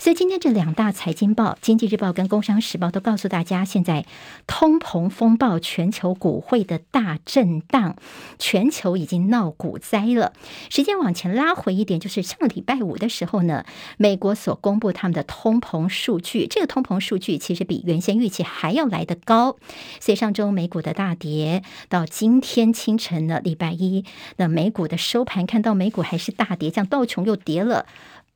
[0.00, 4.04] 所以今天这两大财经报《经济日报》跟《工商时报》都告诉大家，现在
[4.48, 7.96] 通膨风暴全球股汇的大震荡，
[8.38, 10.33] 全球已经闹股灾了。
[10.68, 13.64] 时间往前拉回一点，就是上礼拜五的时候呢，
[13.96, 19.56] 美国所公布他们的通膨数据，这个通膨数据其实比原先预期还要来得高。
[20.00, 24.04] 所以上周美股的大跌，到今天清晨呢礼拜一，
[24.37, 27.87] 那美股的收盘看到美股还是大跌，像道琼又跌了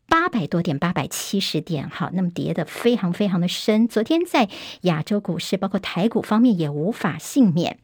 [0.06, 3.88] 八百多点，八百七十点，好，那么跌得非常非常的深。
[3.88, 4.48] 昨天在
[4.82, 7.78] 亚洲股市，包括台股方面，也无法幸免。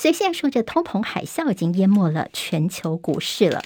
[0.00, 3.62] 所以现在说，这通膨海啸已经淹没了全球股市了。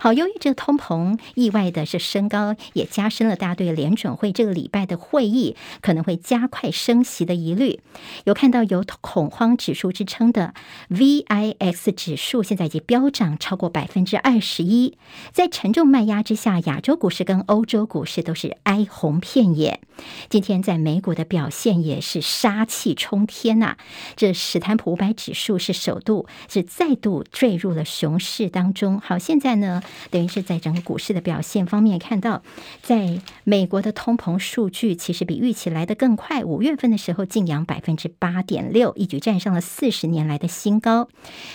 [0.00, 7.78] 好，由于这通膨意外的是升高，也加深了大家对联准会这个礼拜的会议可能会加快升息的疑虑。
[8.24, 10.52] 有看到有恐慌指数之称的
[10.90, 14.98] VIX 指数，现在已经飙涨超过百分之二十一。
[15.32, 19.80] 在沉重卖压之下，亚洲股市跟欧洲股市都是哀鸿遍野。
[20.28, 23.76] 今天在美股的表现也是杀气冲天呐、
[24.16, 25.88] 这史坦普五百指数是。
[25.88, 29.00] 首度是再度坠入了熊市当中。
[29.00, 32.42] 好，现在呢，等于是在整个股市的表现方面看到，
[32.82, 36.44] 在美国的通膨数据其实比预期来得更快。
[36.44, 41.08] 五月份的时候，劲扬百分之八点六，一举站上了四十年来的新高。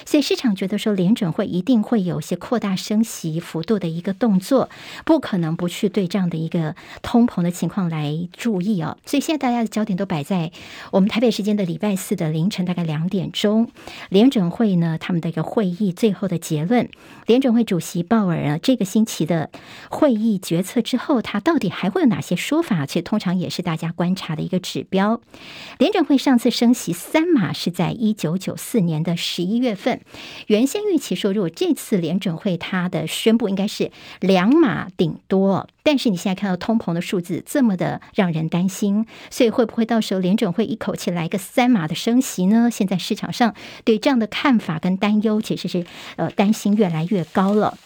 [0.04, 4.68] 所以市场觉得说，联准会一定会有一些扩大升息幅度的一个动作，
[5.06, 8.98] 不可能不去对这样的一个通膨的情况来注意哦。
[9.06, 10.52] 所以现在大家的焦点都摆在
[10.90, 13.70] 我们台北时间的礼拜四的凌晨大概两点钟。
[14.10, 16.90] 联准会呢，他们的一个会议最后的结论，
[17.26, 19.50] 联准会主席鲍尔啊，这个星期的
[19.90, 22.86] 会议决策之后，他到底还会有哪些说法？
[22.86, 25.22] 其实通常也是大家观察的一个指标。
[25.78, 30.02] 联准会上次升息三码是在一九九四年的十一月份，
[30.48, 35.68] 原先预期说，如果这次联准会它的宣布应该是两码顶多。
[35.86, 42.70] 但是你现在看到通膨的数字这么的让人担心，所以会不会到时候联准会一口气来个三码的升息呢？
[42.72, 47.78] 现在市场上对这样的看法跟担忧，其实是呃担心越来越高了。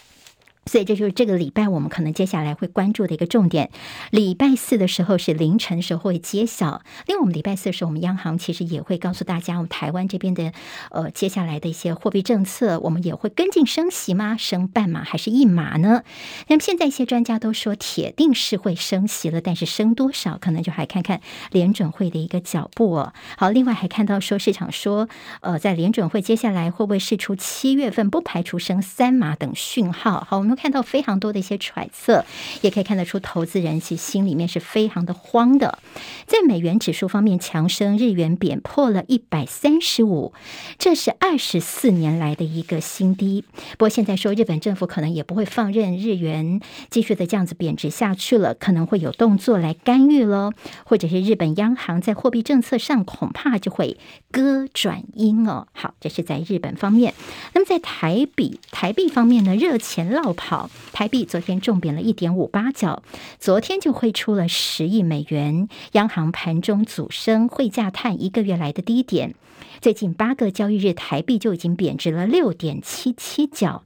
[0.68, 3.70] 所以这就是这个礼拜我们可能接下来会关注的一个重点。
[4.10, 6.82] 礼拜四的时候是凌晨时候会揭晓。
[7.06, 10.52] 另外，我们礼拜四的时候，我们央行其实也会告诉大家，我们台湾这边的
[10.90, 14.36] 呃接下来的一些货币政策，我们也会跟进升息吗？
[14.36, 16.02] 升半码还是一码呢？
[16.48, 23.14] 那么现在一些专家都说，铁定是会升息了，但是升多少，可能就还看看联准会的一个脚步哦。
[23.38, 25.08] 好，另外还看到说市场说，
[25.40, 30.26] 呃，在联准会接下来会不会试出七月份不排除升三码等讯号？
[30.28, 30.57] 好，我们。
[30.58, 32.24] 看到非常多的一些揣测，
[32.60, 35.78] 也可以看得出投资人其实心里面是非常的慌的。
[36.26, 40.32] 在美元指数方面强升，日元贬破了一百三十五，
[40.78, 43.44] 这是二十四年来的一个新低。
[43.72, 50.52] 不过现在说日本政府可能也不会放任日元继续的这样子贬值下去了，可能会有动作来干预喽，
[50.84, 53.96] 或者是日本央行在货币政策上恐怕就会
[54.30, 55.66] 割转阴哦。
[55.72, 57.14] 好，这是在日本方面。
[57.54, 63.02] 那么在台币，台币方面呢，热钱落好，台币昨天重贬了一点五八角，
[63.38, 69.34] 昨天就汇出了十亿美元，央行盘中阻升，汇价探一个月来的低点。
[69.82, 73.82] 最近八个交易日，台币就已经贬值了六点七七角。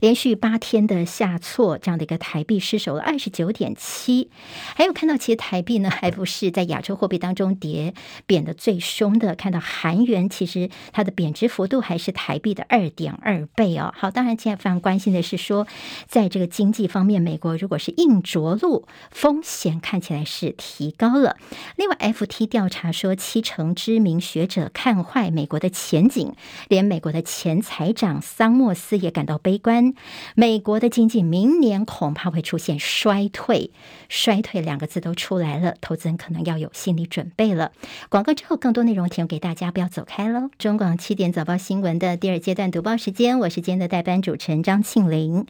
[0.00, 4.30] 连续八天的下挫，这样的一个台币失守了二十九点七。
[4.74, 7.94] 还有看到，其实台币呢，还不是在亚洲货币当中跌
[8.26, 9.34] 贬的最凶的。
[9.34, 13.92] 看到韩元，其实它的贬值幅度还是台币的二点二倍哦。
[13.96, 15.66] 好，当然现在非常关心的是说，
[16.06, 21.36] 在这个经济方面，美国如果是硬着陆，风险看起来是提高了。
[21.76, 26.34] 另外，FT 调查说，七成知名学者看坏美国的前景，
[26.68, 29.85] 连美国的前财长桑莫斯也感到悲观。
[30.34, 33.70] 美国的经济明年恐怕会出现衰退，
[34.08, 37.70] 衰退两个字都出来了，投资人可能要有心理准备了。
[38.08, 40.50] 广告之后，更多内容提供给大家，不要走开喽。
[40.58, 45.46] 中广七点早报新闻的第二阶段读报时间，我是今天的代班主持人张庆玲。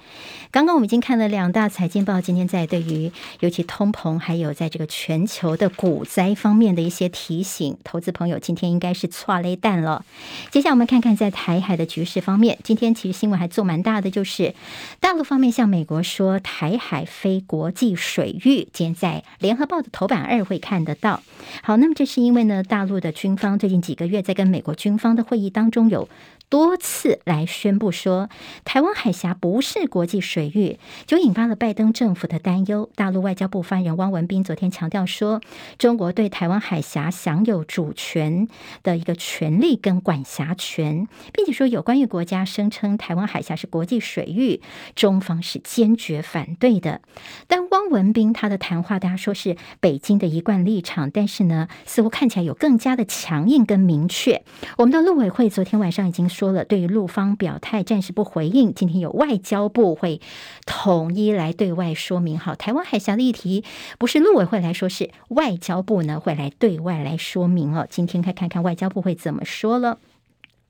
[0.51, 3.11] 刚刚我们已经看了两大财经报，今天在对于
[3.41, 10.05] 尤其通膨，还有在这个全球的股灾方面的一些提醒，投资朋友今天应该是剉咧等了。
[10.51, 14.26] 接下来我们看看在台海的局势方面，今天其实新闻还做蛮大的，就。
[14.27, 14.55] 是
[15.01, 21.22] 大陆方面向美国说，台海非国际水域，今天在联合报的头版二会看得到。
[21.62, 26.07] 好，那么这是因为呢，大陆的军方最近几个月在跟美国军方的会议当中有。
[26.49, 28.28] 多次来宣布说，
[28.64, 32.88] 台湾海峡不是国际水域，就引发了拜登政府的担忧。
[32.94, 35.40] 大陆外交部发言人汪文斌昨天强调说，
[35.76, 38.47] 中国对台湾海峡享有主权
[38.84, 44.61] 的一个权利跟管辖权，并且说有关于国家声称台湾海峡是国际水域，
[44.94, 47.01] 中方是坚决反对的。
[47.49, 54.44] 但汪文斌他的谈话，大家说是北京的一贯立场，但是呢，似乎看起来有更加的强硬跟明确。
[54.78, 56.28] 我们的陆委会昨天晚上已经。
[56.37, 58.74] 说了，对于陆方表态暂时不回应。
[58.74, 60.20] 今天有外交部会
[60.66, 62.39] 统一来对外说明。
[62.39, 63.64] 好，台湾海峡的议题
[63.99, 67.87] 不是陆委会来说，是外交部呢会来对外来说明哦。
[67.89, 69.99] 今天看看看外交部会怎么说了。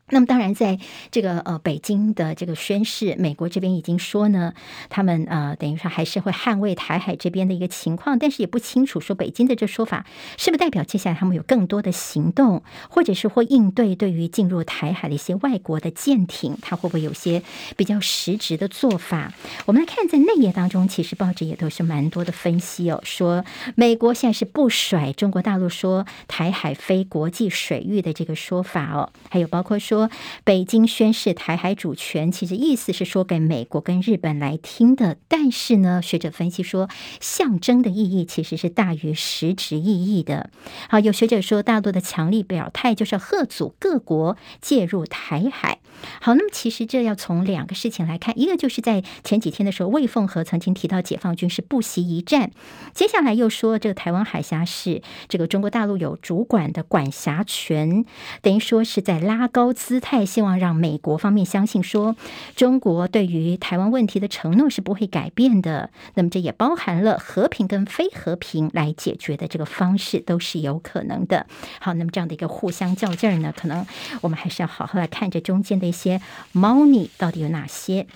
[0.08, 0.78] 那么当然，在
[1.10, 4.54] 这个呃北京的这个宣示，美国这边已经说呢，
[4.88, 10.06] 他们呃等于说还是会捍卫台海这边的一个情况，但是也不清楚说北京的这说法
[10.38, 17.42] 是不是代表接下来他们有更多的行动，或者是会应对对于进入台海的一些外国的舰艇，他会不会有些
[17.76, 19.32] 比较实质的做法？
[19.64, 23.44] 我们来看在内页当中，其实报纸也都是蛮多的分析哦，说
[23.74, 29.95] 美国现在是不甩中国大陆说台海非国际水域的这个说法哦，还有包括说。
[29.96, 30.10] 说
[30.44, 35.16] 北京宣示台海主权，其实意思是说给美国跟日本来听的。
[35.26, 40.50] 但是呢，学者分析说，象征的意义其实是大于实质意义的。
[40.90, 45.78] 好，有学者说，大陆的强力表态就是要吓阻各国介入台海。
[46.20, 52.50] 好，那么其实这要从两个事情来看，一个就是在前几天的时候，魏凤和曾经提到解放军是不惜一战，
[52.92, 58.04] 接下来又说这个台湾海峡是这个中国大陆有主管的管辖权，
[58.42, 62.14] 等于说是在拉高姿态，希望让美国方面相信说
[62.54, 65.90] 中国对于台湾问题的承诺是不会改变的。
[66.14, 71.46] 那么这也包含了和平跟非和平来解决的这个方式都是有可能的。
[71.80, 73.86] 好，那么这样的一个互相较劲儿呢，可能
[74.20, 75.86] 我们还是要好好来看这中间的。
[75.86, 76.20] 一些
[76.50, 78.08] 猫腻到底有哪些？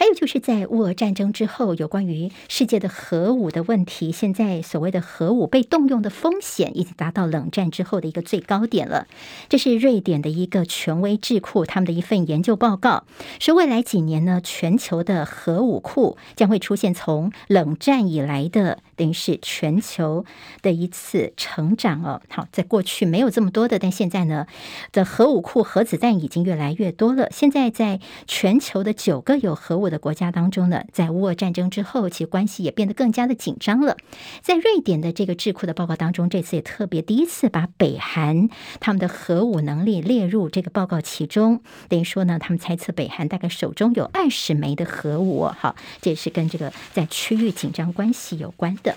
[0.00, 9.06] 还有就是在乌俄战争之后，有关于世界的核武的问题，现在所谓的核武被动用的风险已经达到冷战之后的一个最高点了。
[9.50, 13.04] 这是瑞典的一个权威智库他们的一份研究报告，
[13.38, 20.26] 说未来几年呢，全球的核武库将会出现从冷战以来的等于是全球
[20.60, 22.20] 的一次成长哦。
[22.28, 24.46] 好，在过去没有这么多的，但现在呢
[24.92, 27.30] 的核武库核子弹已经越来越多了。
[27.30, 33.96] 现在在全球的九个有核武的国家当中呢，在乌俄战争之后，其关系也变得更加的紧张了。
[34.42, 41.62] 在瑞典的这个智库的报告当中，这次也特别第一次把北韩他们的核武能力列入这个报告其中。
[41.88, 45.46] 等于说呢，他们猜测北韩大概手中有二十枚的核武。
[45.46, 48.89] 好，这也是跟这个在区域紧张关系有关的。
[48.90, 48.96] 的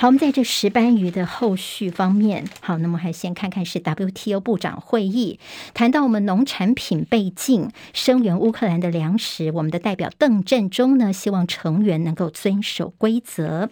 [0.00, 5.38] 好，我们在这石斑鱼的后续方面，好，那么还先看看是 WTO 部长会议
[5.74, 9.52] 谈到我们农产品被禁，声援乌克兰的粮食。
[9.52, 13.68] 我们的代表邓振中呢，希望成员能够遵守规则。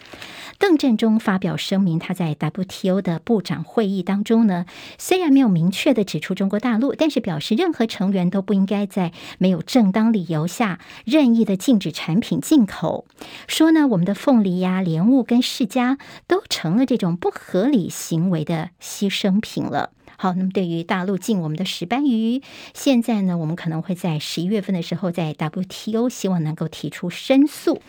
[0.58, 4.66] 邓振中发表声明，他在 WTO 的部长会议当中呢，
[4.98, 13.06] 虽然没有明确的指出中国大陆，但是表示任何成员都不应该在没有正当理由下任意的禁止产品进口。
[13.46, 15.96] 说呢，我们的凤梨呀、莲雾跟释迦。
[16.26, 19.90] 都成了这种不合理行为的牺牲品了。
[20.16, 22.42] 好，那么对于大陆进我们的石斑鱼，
[22.74, 27.80] 现在呢，我们可能会在十一月份的时候，在 WTO 希望能够提出申诉。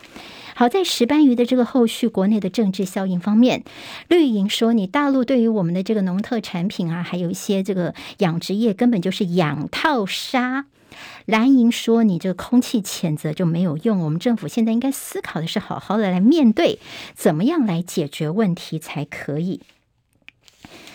[0.54, 3.64] 好，在石斑鱼的这个后续国内的政治效应方面，
[4.10, 10.66] 绿营说你大陆对于我们的这个农特产品啊，还有一些这个养殖业根本就是养套杀。
[11.30, 16.80] 蓝营说：“你这个空气谴责就没有用，我们政府现在应该思考的是，好好的来面对，
[17.16, 19.62] 怎么样来解决问题才可以。”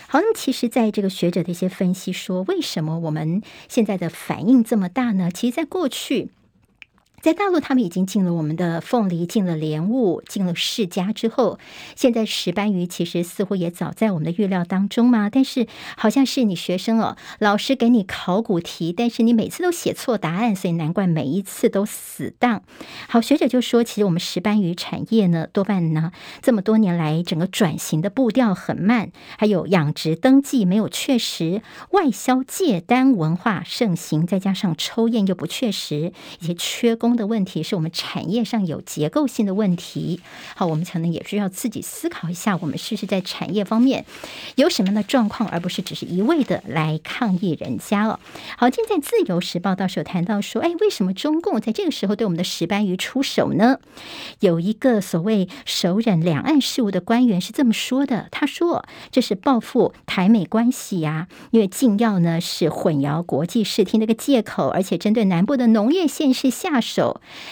[0.09, 5.31] 好，那么其实，在这个学者的一些分析说，为什么我们现在的反应这么大呢？
[5.33, 6.31] 其实，在过去。
[7.25, 11.59] 在大陆，他们已经进了我们的凤梨，进了莲雾，进了世家之后，
[11.97, 15.31] 现在石斑鱼其实似乎也早在我们的预料当中嘛。
[15.31, 15.67] 但是
[15.97, 22.63] 好像是你学生哦，老师给你考古题，但是你每次都写错答案，所以难怪每一次都死当。
[23.09, 26.13] 好，学者就说，其实我们石斑鱼产业呢，多半呢
[26.43, 31.63] 这么多年来整个转型的步调很慢，还有养殖登记没有确实，
[31.93, 37.14] 外销借单文化盛行，再加上抽验又不确实，以及缺工。
[37.17, 40.21] 的问题是我们产业上有结构性的问题。
[40.57, 44.05] 好，我们可能也需要自己思考一下，我们是不是在产业方面
[44.57, 48.21] 有什么样的状况，而不是只是一味的来抗议人家哦。
[48.57, 53.79] 好，今天在《自由时报》到时候谈到说，哎，为什么中共在这个时候对我们的石斑鱼出手呢？
[54.41, 67.04] 有一个所谓首任两岸事务的官员是这么说的，他说这是报复台美关系呀、因为禁药呢是混淆国际视听的一个借口，而且针对南部的农业县市下手。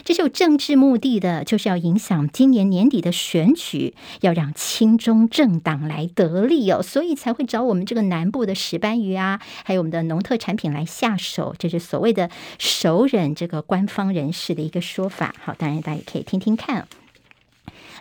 [0.05, 15.35] 这是有政治目的的，就是要影响今年年底的选举，要让亲中政党来得利哦，所以才会找我们这个南部的石斑鱼啊，还有我们的农特产品来下手，这是所谓的熟人这个官方人士的一个说法。
[15.43, 16.87] 好，当然大家也可以听听看。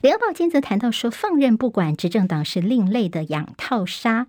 [0.02, 4.26] 联合报今则谈到说，放任不管执政党是另类的养套杀，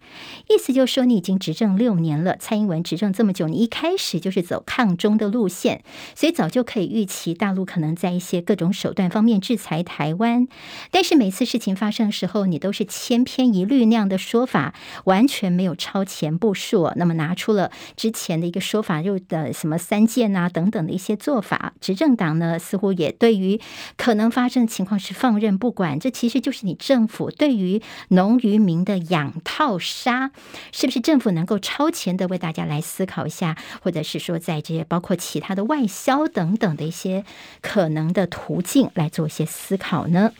[0.50, 5.82] 意思就是说，你已经执政六年了，蔡英文执政这么久，你一开始就是走抗中的路线，
[6.14, 10.46] 所以早就可以预期大陆可能在一些各种手段方面制裁台湾。
[10.90, 16.92] 但是每次事情发生的时候，你都是千篇一律那样的说法，完全没有超前部署。
[16.96, 23.58] 那么拿出了之前的一个说法，又的什么三箭啊等等的一些做法，执政党呢似乎也对于
[23.96, 25.61] 可能发生的情况是放任。
[25.62, 30.32] 不管，这其实就是你政府对于农渔民的养套杀，
[30.72, 37.24] 是不是政府能够超前的为大家来思考一下，或者是说在这些包括其他的外销等等的一些
[37.60, 40.32] 可能的途径来做一些思考呢？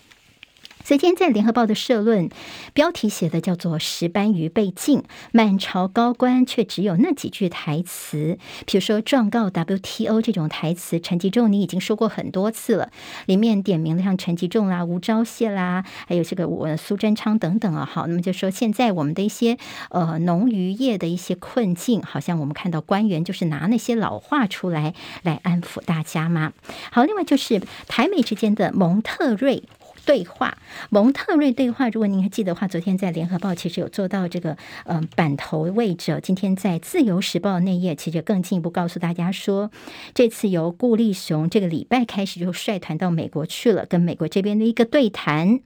[0.84, 2.28] 所以今天在联合报的社论
[2.74, 5.02] 标题写的叫做“石斑鱼被禁，
[5.32, 8.38] 满朝高官却只有那几句台词”。
[8.66, 12.90] 比如说状告 WTO 这种台词，陈吉仲你已经说过很多次了，
[13.26, 17.88] 里面点名了像陈吉仲啦、吴钊燮啦，还有这个我苏贞昌等等啊。
[17.90, 19.56] 好，那么就说现在我们的一些
[19.90, 26.52] 呃农渔业的一些困境，好像我们看到官员就是拿那些老话出来来安抚大家嘛。
[26.90, 29.62] 好，另外就是台美之间的蒙特瑞。
[30.04, 30.58] 对话，
[30.90, 31.88] 蒙特瑞对话。
[31.88, 34.52] 如果您还记得的话，昨天在联合报其实有做到这个
[34.84, 36.18] 嗯、呃、版头位置。
[36.22, 39.70] 今天在自由时报那页，其实更进一步告诉大家说，
[40.14, 45.60] 这次由顾立雄这个礼拜开始就率团到美国去了，跟美国这边的一个对谈。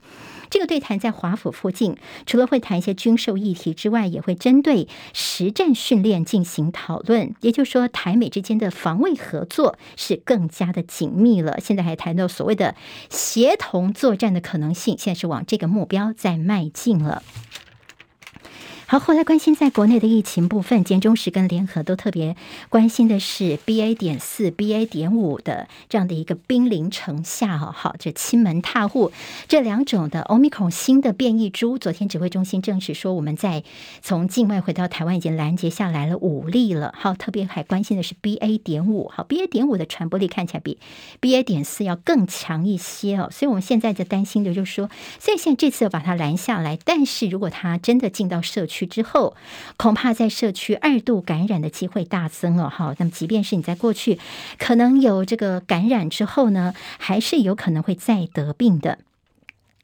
[0.49, 7.35] 这个对谈在华府附近，除了会谈一些军售议题之外，也会针对实战训练进行讨论。
[7.41, 11.59] 也就是说，台美之间的防卫合作是更加的紧密了。
[11.59, 12.75] 现在还谈到所谓的
[13.09, 17.23] 协同作战的可能性，现在是往这个目标在迈进了。
[18.89, 22.37] 好，后来关心在国内的疫情部分，简中时跟联合都特别
[22.69, 27.73] 关心的是 BA 点四、BA 点五的这样的一个兵临城下哦。
[27.75, 29.11] 好，这亲门踏户
[29.49, 33.65] 这两种的 Omicron 新的变异株，昨天指挥中心证实说，我们在
[34.01, 36.95] 从境外回到台湾已经拦截下来了五例了。
[36.97, 40.77] 好，特别还关心的是 BA 点五，好，BA 点五的传播力看起来比
[41.19, 43.27] BA 点四要更强一些哦。
[43.33, 49.35] 所以我们现在在担心的就是说，所以现在这次要把它拦下来，但是如果它真的进到社区，去之后，
[49.75, 52.69] 恐怕在社区二度感染的机会大增哦。
[52.69, 54.19] 哈，那么即便是你在过去
[54.59, 58.99] 可能有这个感染之后呢，还是有可能会再得病的。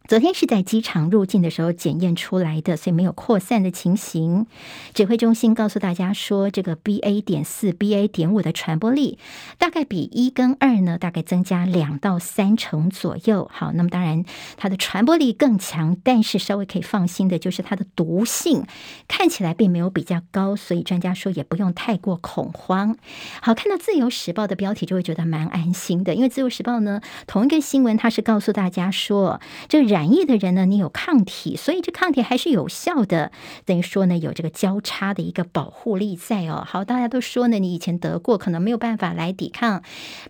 [0.05, 4.47] 昨天是在机场入境的时候检验出来的，所以没有扩散的情形。
[4.93, 7.21] 指挥中心告诉大家说，这个 BA.
[7.21, 8.09] 点四、BA.
[8.09, 9.17] 点五的传播力
[9.57, 13.49] 大概比一跟二呢，大概增加两到三成左右。
[13.53, 14.25] 好，那么当然
[14.57, 18.65] 它的传播力更强，但是稍微可以放心的就是它的毒性
[19.07, 22.97] 看起来并没有比较高，所以专家说也不用太过恐慌。
[23.41, 29.39] 好，看到自由时报的标题就会觉得蛮安心的，因为自由时报呢同一个新闻，它是告诉大家说
[29.69, 29.92] 这个人。
[29.93, 33.31] 染疫的人呢，你有抗体，所以这抗体还是有效的，
[33.63, 36.63] 等于说呢，有这个交叉的一个保护力在哦。
[36.67, 39.83] 好，大家都说呢，你以前得过，可能没有办法来抵抗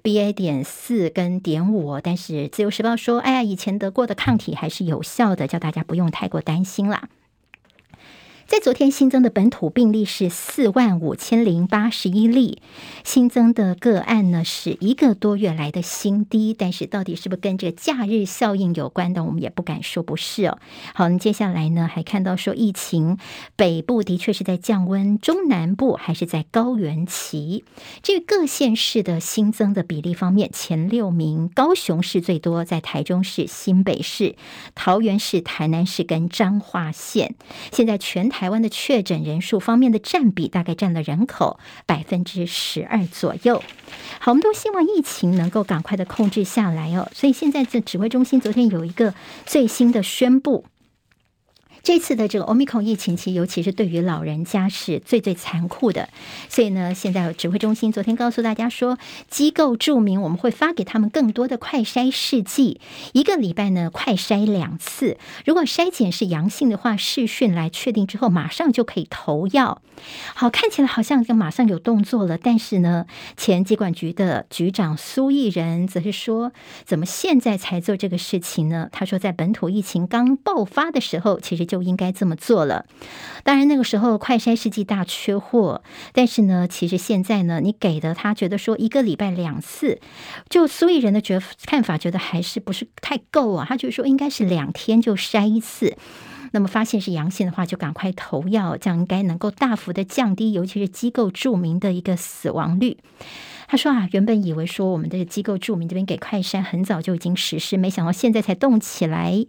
[0.03, 7.07] BA 点四跟点五，但是自由时报说，哎呀，以前得过的抗体还是有效的，叫大家不用太过担心啦。
[8.53, 12.61] 在昨天新增的本土病例是四万五千零八十一例，
[13.03, 20.59] 新增的个案呢是一个多月来的新低，但是到底是不是跟这个假日效应有关的，我们也不敢说不是哦。
[20.93, 23.17] 好，那接下来呢还看到说疫情
[23.55, 27.65] 北部的确是在降温，中南部还是在高原期。
[28.03, 34.35] 至于各县市的新增的比例方面，前六名高雄市最多，在台中市、新北市、
[34.75, 37.33] 桃园市、台南市跟彰化县。
[37.71, 38.42] 现在全台。
[38.43, 43.63] 台湾的确诊人数方面的占比大概占了人口百分之十二左右。
[44.19, 47.09] 好，我们都希望疫情能够赶快的控制下来哦。
[47.13, 49.13] 所以现在这指挥中心昨天有一个
[49.45, 50.65] 最新的宣布。
[51.83, 56.09] 这次的这个 Omicron 疫情期，尤其是对于老人家是最最残酷的。
[56.49, 58.97] 所以呢，现在指挥中心昨天告诉大家说，
[59.29, 62.79] 机构注明我们会发给他们更多的快筛试剂，
[63.13, 65.17] 一个礼拜呢快筛两次。
[65.45, 66.77] 如果筛检是阳性的。
[66.83, 69.81] 话，试讯来确定之后，马上就可以投药。
[70.33, 72.37] 好，看起来好像就马上有动作了。
[72.37, 73.05] 但是呢，
[73.37, 76.51] 前疾管局的局长苏益仁则是说，
[76.83, 78.89] 怎么现在才做这个事情呢？
[78.91, 82.85] 他说，在本土疫情刚爆发的时候，其实就应该这么做了。
[83.43, 85.81] 当然，那个时候快筛试剂大缺货，
[86.13, 89.99] 但是呢，其实现在呢，你给的他觉得说一个礼拜两次，
[90.49, 93.65] 就苏益仁的觉看法，觉得还是不是太够啊？
[93.67, 95.97] 他就说应该是两天就筛一次，
[96.51, 102.97] 那么发现是阳性的话，就赶快投药，这样应该能够大幅的降低，尤其是机构著名的一个死亡率。
[103.73, 109.47] 他说啊，原本以为说我们这个机构著名这边给快筛很早就已经实施，没想到现在才动起来，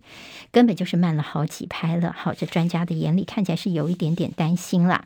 [0.50, 2.10] 根本就是慢了好几拍了。
[2.16, 5.04] 好，这专家的眼里看起来是有一点点担心啦。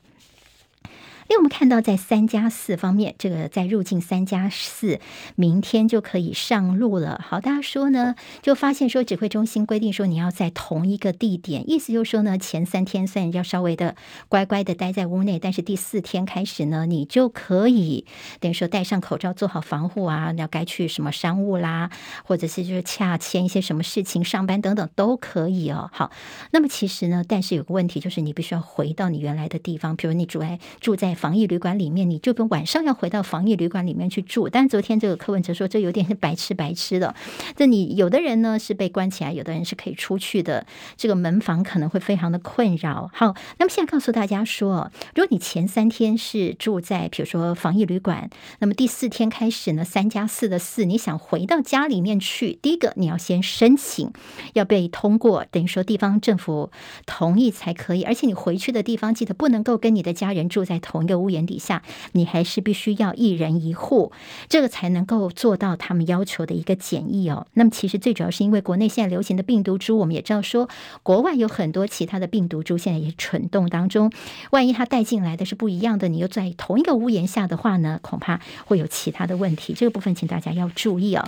[1.28, 4.98] 因为我们看到，在三加四方面，这个在入境三加四，
[5.36, 7.22] 明天就可以上路了。
[7.22, 13.94] 好，大家说呢，就发现说，指挥中心规定说，你要在同一个地点，意思就是说呢，前三天虽然要稍微的
[14.28, 18.06] 乖乖的待在屋内，但是第四天开始呢，你就可以
[18.40, 21.90] 等于说戴上口罩，做好防护啊，要该去什么商务啦，
[22.24, 25.90] 或者是就是洽签一些什么事情、上班等等都可以哦。
[25.92, 26.10] 好，
[26.52, 31.17] 那么其实呢，但是有个问题，就是你必须要回到你原来的地方，比如你住在住在。
[31.18, 34.48] 防疫旅馆里面，你就跟晚上要回到防疫旅馆里面去住。
[34.48, 37.12] 但是昨天这个柯文哲说，这有点是白吃白吃的。
[37.56, 40.64] 这你有的人呢是被关起来，有的人是可以出去的。
[40.96, 43.10] 这个门房可能会非常的困扰。
[43.12, 54.12] 好，那么现在告诉大家说，如果你前三天是住在比如说防疫旅馆，那么第四天开始呢，三加四的四，你想回到家里面去，第一个你要先申请，
[54.54, 56.70] 要被通过，等于说地方政府
[57.06, 58.04] 同意才可以。
[58.04, 61.07] 而且你回去的地方记得不能够跟你的家人住在同。
[61.08, 61.82] 一个屋檐底下，
[62.12, 64.12] 你还是必须要一人一户，
[64.46, 67.46] 这个才能够做到他们要求的一个检疫哦。
[67.54, 70.68] 那么，其实最主要是因为国内现在流行的病毒株，我们也知道说，
[71.02, 74.12] 国外有很多其他的病毒株现在也蠢动当中。
[74.50, 79.72] 万一他带进来的是不一样的，你又在同一个屋檐下的话呢，恐怕会有其他的问题。
[79.72, 81.26] 这个部分，请大家要注意哦。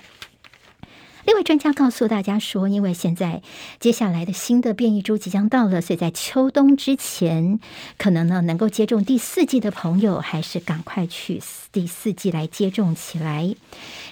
[1.25, 3.43] 另外，专家告诉大家说，因为现在
[3.79, 7.61] 接下来的新的变异株即将到了，所以在秋冬之前，
[7.99, 11.41] 可能呢能够接种第四季的朋友，还是赶快去
[11.73, 13.55] 第四季来接种起来。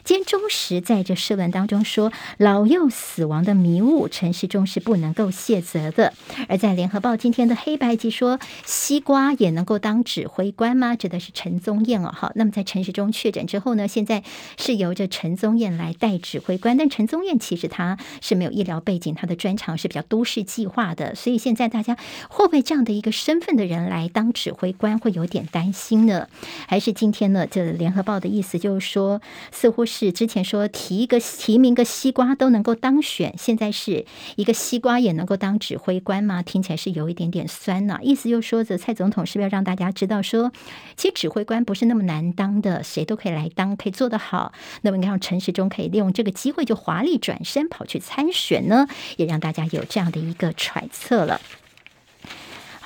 [0.09, 6.14] 今天中时在这社论当中说，老幼死亡的迷雾，陈时中是不能够卸责的。
[6.48, 10.96] 而在联合报今天的黑白集说，西瓜也能够当指挥官吗？
[10.96, 12.11] 指的是陈宗彦哦。
[12.11, 14.22] 好，那么在陈时中确诊之后呢，现在
[14.56, 21.98] 是由着陈宗彦来代指挥官，但陈宗彦其实他是没有医疗背景，他的专长是比较都市计划的，所以现在大家
[22.30, 26.28] 会不会这样的一个身份的人来当指挥官，会有点担心呢？
[26.66, 27.46] 还是今天呢？
[27.46, 29.20] 这联合报的意思就是说，
[29.52, 36.42] 似乎是是之前说提一个提名个西瓜都能够当选，现在是一个西瓜也能够当指挥官吗？
[36.42, 38.01] 听起来是有一点点酸呢、啊。
[38.03, 40.51] 意思就是说，这蔡总统是不是要让大家知道说，
[40.96, 44.53] 其实指挥官不是那么难当的，谁都可以来当，可以做得好。
[44.80, 46.78] 那么你看，陈时中可以利用这个机会就。
[46.78, 48.86] 华丽转身跑去参选呢？
[49.16, 51.40] 也让大家有这样的一个揣测了。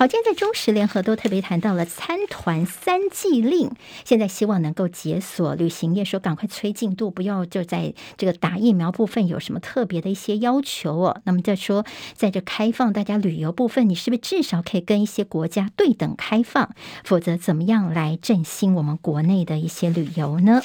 [0.03, 3.71] 好，今天在中时联合都特别谈到了参团三季令，
[4.05, 11.21] 现在希望能够解锁旅行业，说赶快催进度，不要就在这个打疫苗部分有什么特别的一些要求哦。
[11.23, 16.71] 那么再说，在这开放大家旅游部分，你是不是至少可以跟一些国家对等开放？
[17.05, 20.61] 否则怎么样来振兴我们国内的一些旅游呢？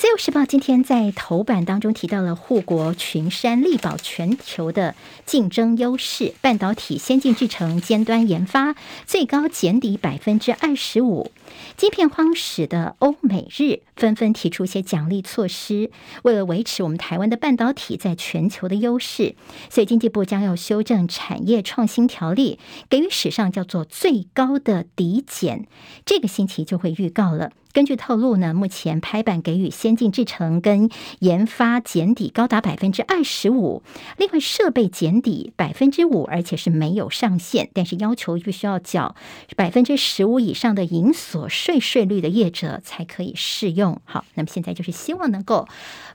[0.00, 4.94] 自由时报今天在头版当中提到了护国群山，力保全球的
[5.26, 8.74] 竞争优势，半导体先进制程尖端研发
[9.04, 11.30] 最高减抵百分之二十五。
[11.76, 15.90] 晶片荒使得欧美日纷纷提出一些奖励措施，
[16.22, 19.34] 为了维持我们台湾的半导体在全球的优势，
[19.68, 25.66] 所以经济部将要修正产业创新条例，给予史上叫做最高的抵减。
[26.06, 27.52] 这个星期就会预告了。
[27.72, 30.90] 根据透露呢，目前拍板给予先进制程跟
[31.20, 33.82] 研发减抵高达百分之二十五，
[34.16, 39.14] 另外设备减抵百分之五，而且是没有上限，但是要求必须要缴
[39.56, 44.00] 百分之十五以上的营所税税率的业者才可以适用。
[44.04, 45.68] 好，那么现在就是希望能够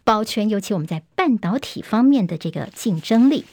[0.04, 3.46] 保全，尤其我们在半导体方面的这个竞争力。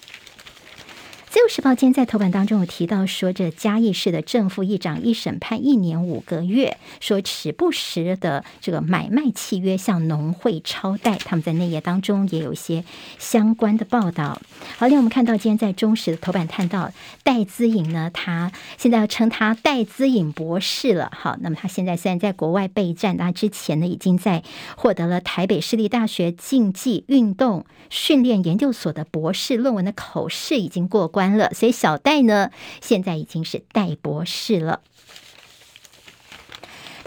[1.32, 12.84] 自由时报今天在头版当中有提到说，这嘉义市的正副议长一审判一年五个月，说时不时的这个买卖契约向农会超贷，他们在内页当中也有一些
[13.18, 14.42] 相关的报道。
[14.76, 21.10] 好，另外我们看到今天在中时的头版看到戴资颖呢，他现在要称他戴资颖博士了。
[21.16, 24.42] 好，那么他现在虽然在国外备战，他之前呢已经在
[24.76, 31.21] 获得了台北市立大学竞技运动训练研究所的博士论文的口试已经过关。
[31.22, 32.50] 完了，所以小戴呢，
[32.80, 34.80] 现在已经是戴博士了。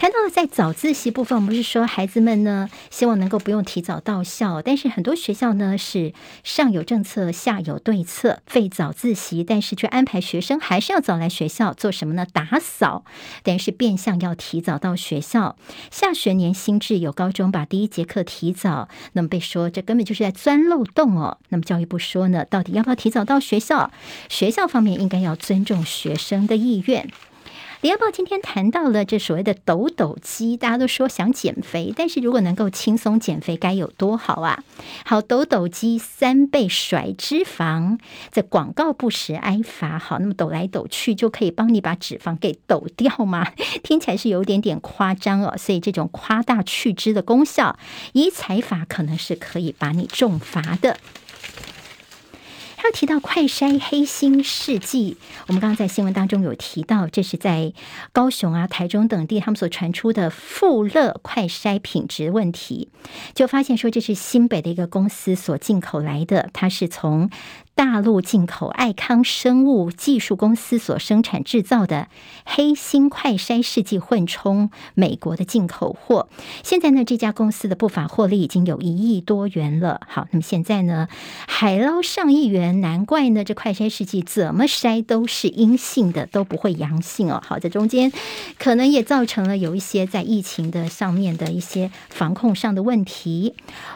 [0.05, 12.23] 谈到在早自习部分，我们不是说孩子们呢，希望能够不用提早到校，但是很多学校呢是上有政策，下有对策，废早自习，但是却安排学生还是要早来学校做什么呢？
[12.31, 13.03] 打扫，
[13.41, 15.57] 但是变相要提早到学校。
[15.89, 21.39] 下学年新制有高中把第一节课提早，那么被说这根本就是在钻漏洞哦。
[21.49, 23.89] 那么教育部说呢，到底要不要提早到学校？
[24.29, 27.09] 学校方面应该要尊重学生的意愿。
[27.85, 34.63] 联合报今天谈到了这所谓的抖抖机，大家都说想减肥，但是如果能够轻松减肥，该有多好啊！
[35.05, 37.99] 好，抖抖机三倍甩脂肪，
[38.31, 39.99] 在广告不实挨罚。
[39.99, 43.51] 好，那么抖来抖去就可以帮你把脂肪给抖掉吗？
[43.83, 45.55] 听起来是有点点夸张哦。
[45.55, 47.77] 所以这种夸大去脂的功效，
[48.13, 50.97] 以财法可能是可以把你重罚的。
[52.85, 55.17] 要提到快筛黑心事迹，
[55.47, 57.73] 我们刚刚在新闻当中有提到，这是在
[58.11, 62.89] 高雄啊、台中等地，他们所传出的富乐快筛品质问题，
[63.33, 67.29] 就发现说这是新北的一个公司所进口来的，它是从。
[67.75, 72.07] 大陆进口爱康生物技术公司所生产制造的
[72.45, 76.29] 黑心快筛试剂混充美国的进口货，
[76.63, 79.99] 现在呢，这家公司的不法获利已经有一亿多元了。
[80.07, 81.09] 好，那么现在呢，
[81.47, 87.43] 海捞上亿元，难怪呢，这快筛试剂怎么筛都是阴性的，都不会阳性哦。
[87.45, 88.13] 好，在中间
[88.57, 93.53] 可能也造成了有一些在疫情的上面的一些防控上的问题。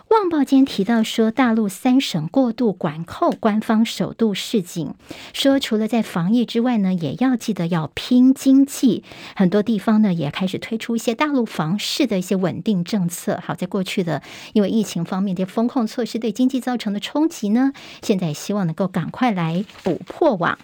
[0.10, 4.96] 旺报今天提到说，大陆三省过度管控，官方首度示警，
[5.32, 9.04] 说除了在防疫之外呢，也要记得要拼经济。
[9.36, 13.40] 很多地方呢也开始推出一些大陆房市的一些稳定政策。
[13.46, 20.58] 好，在过去的因为疫情方面的风控措施对经济造成的冲击呢，现在希望能够赶快来补破网。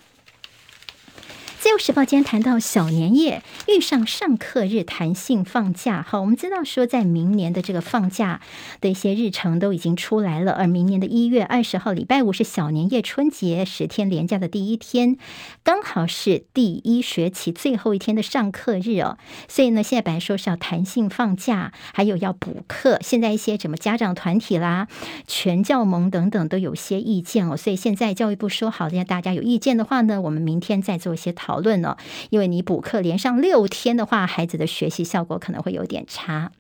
[1.66, 8.40] 自由时报今天谈到小年夜遇上上课日弹性放假，好，我们知道说在明年的这个放假
[8.82, 15.18] 的一些日程都已经出来了，而明年的一月二十号礼拜五是小年夜春节十天连假的第一天，
[15.64, 24.88] 刚好是第一学期最后一天的上课日哦，所以呢，现在本来说是要弹性放假，还有要补课，现在一些什么家长团体啦、
[25.26, 31.55] 全教盟等等都有些意见哦，所以现在教育部说好，现在大家有意见的话呢，我们明天再做一些讨。
[31.56, 31.98] 讨论了，
[32.32, 36.52] 因为你补课连上六天的话，孩子的学习效果可能会有点差。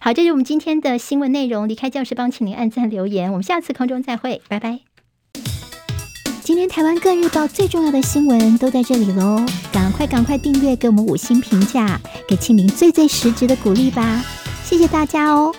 [0.00, 1.68] 好，这是我们今天的新闻内容。
[1.68, 3.30] 离开教室帮，请您按赞留言。
[3.30, 4.80] 我们下次空中再会，拜拜。
[6.40, 14.24] 今天台湾各日报最重要的新闻都在这里喽，赶快赶快订阅，给我们五星评价，给庆明最最实质的鼓励吧。
[14.64, 15.54] 谢谢大家哦。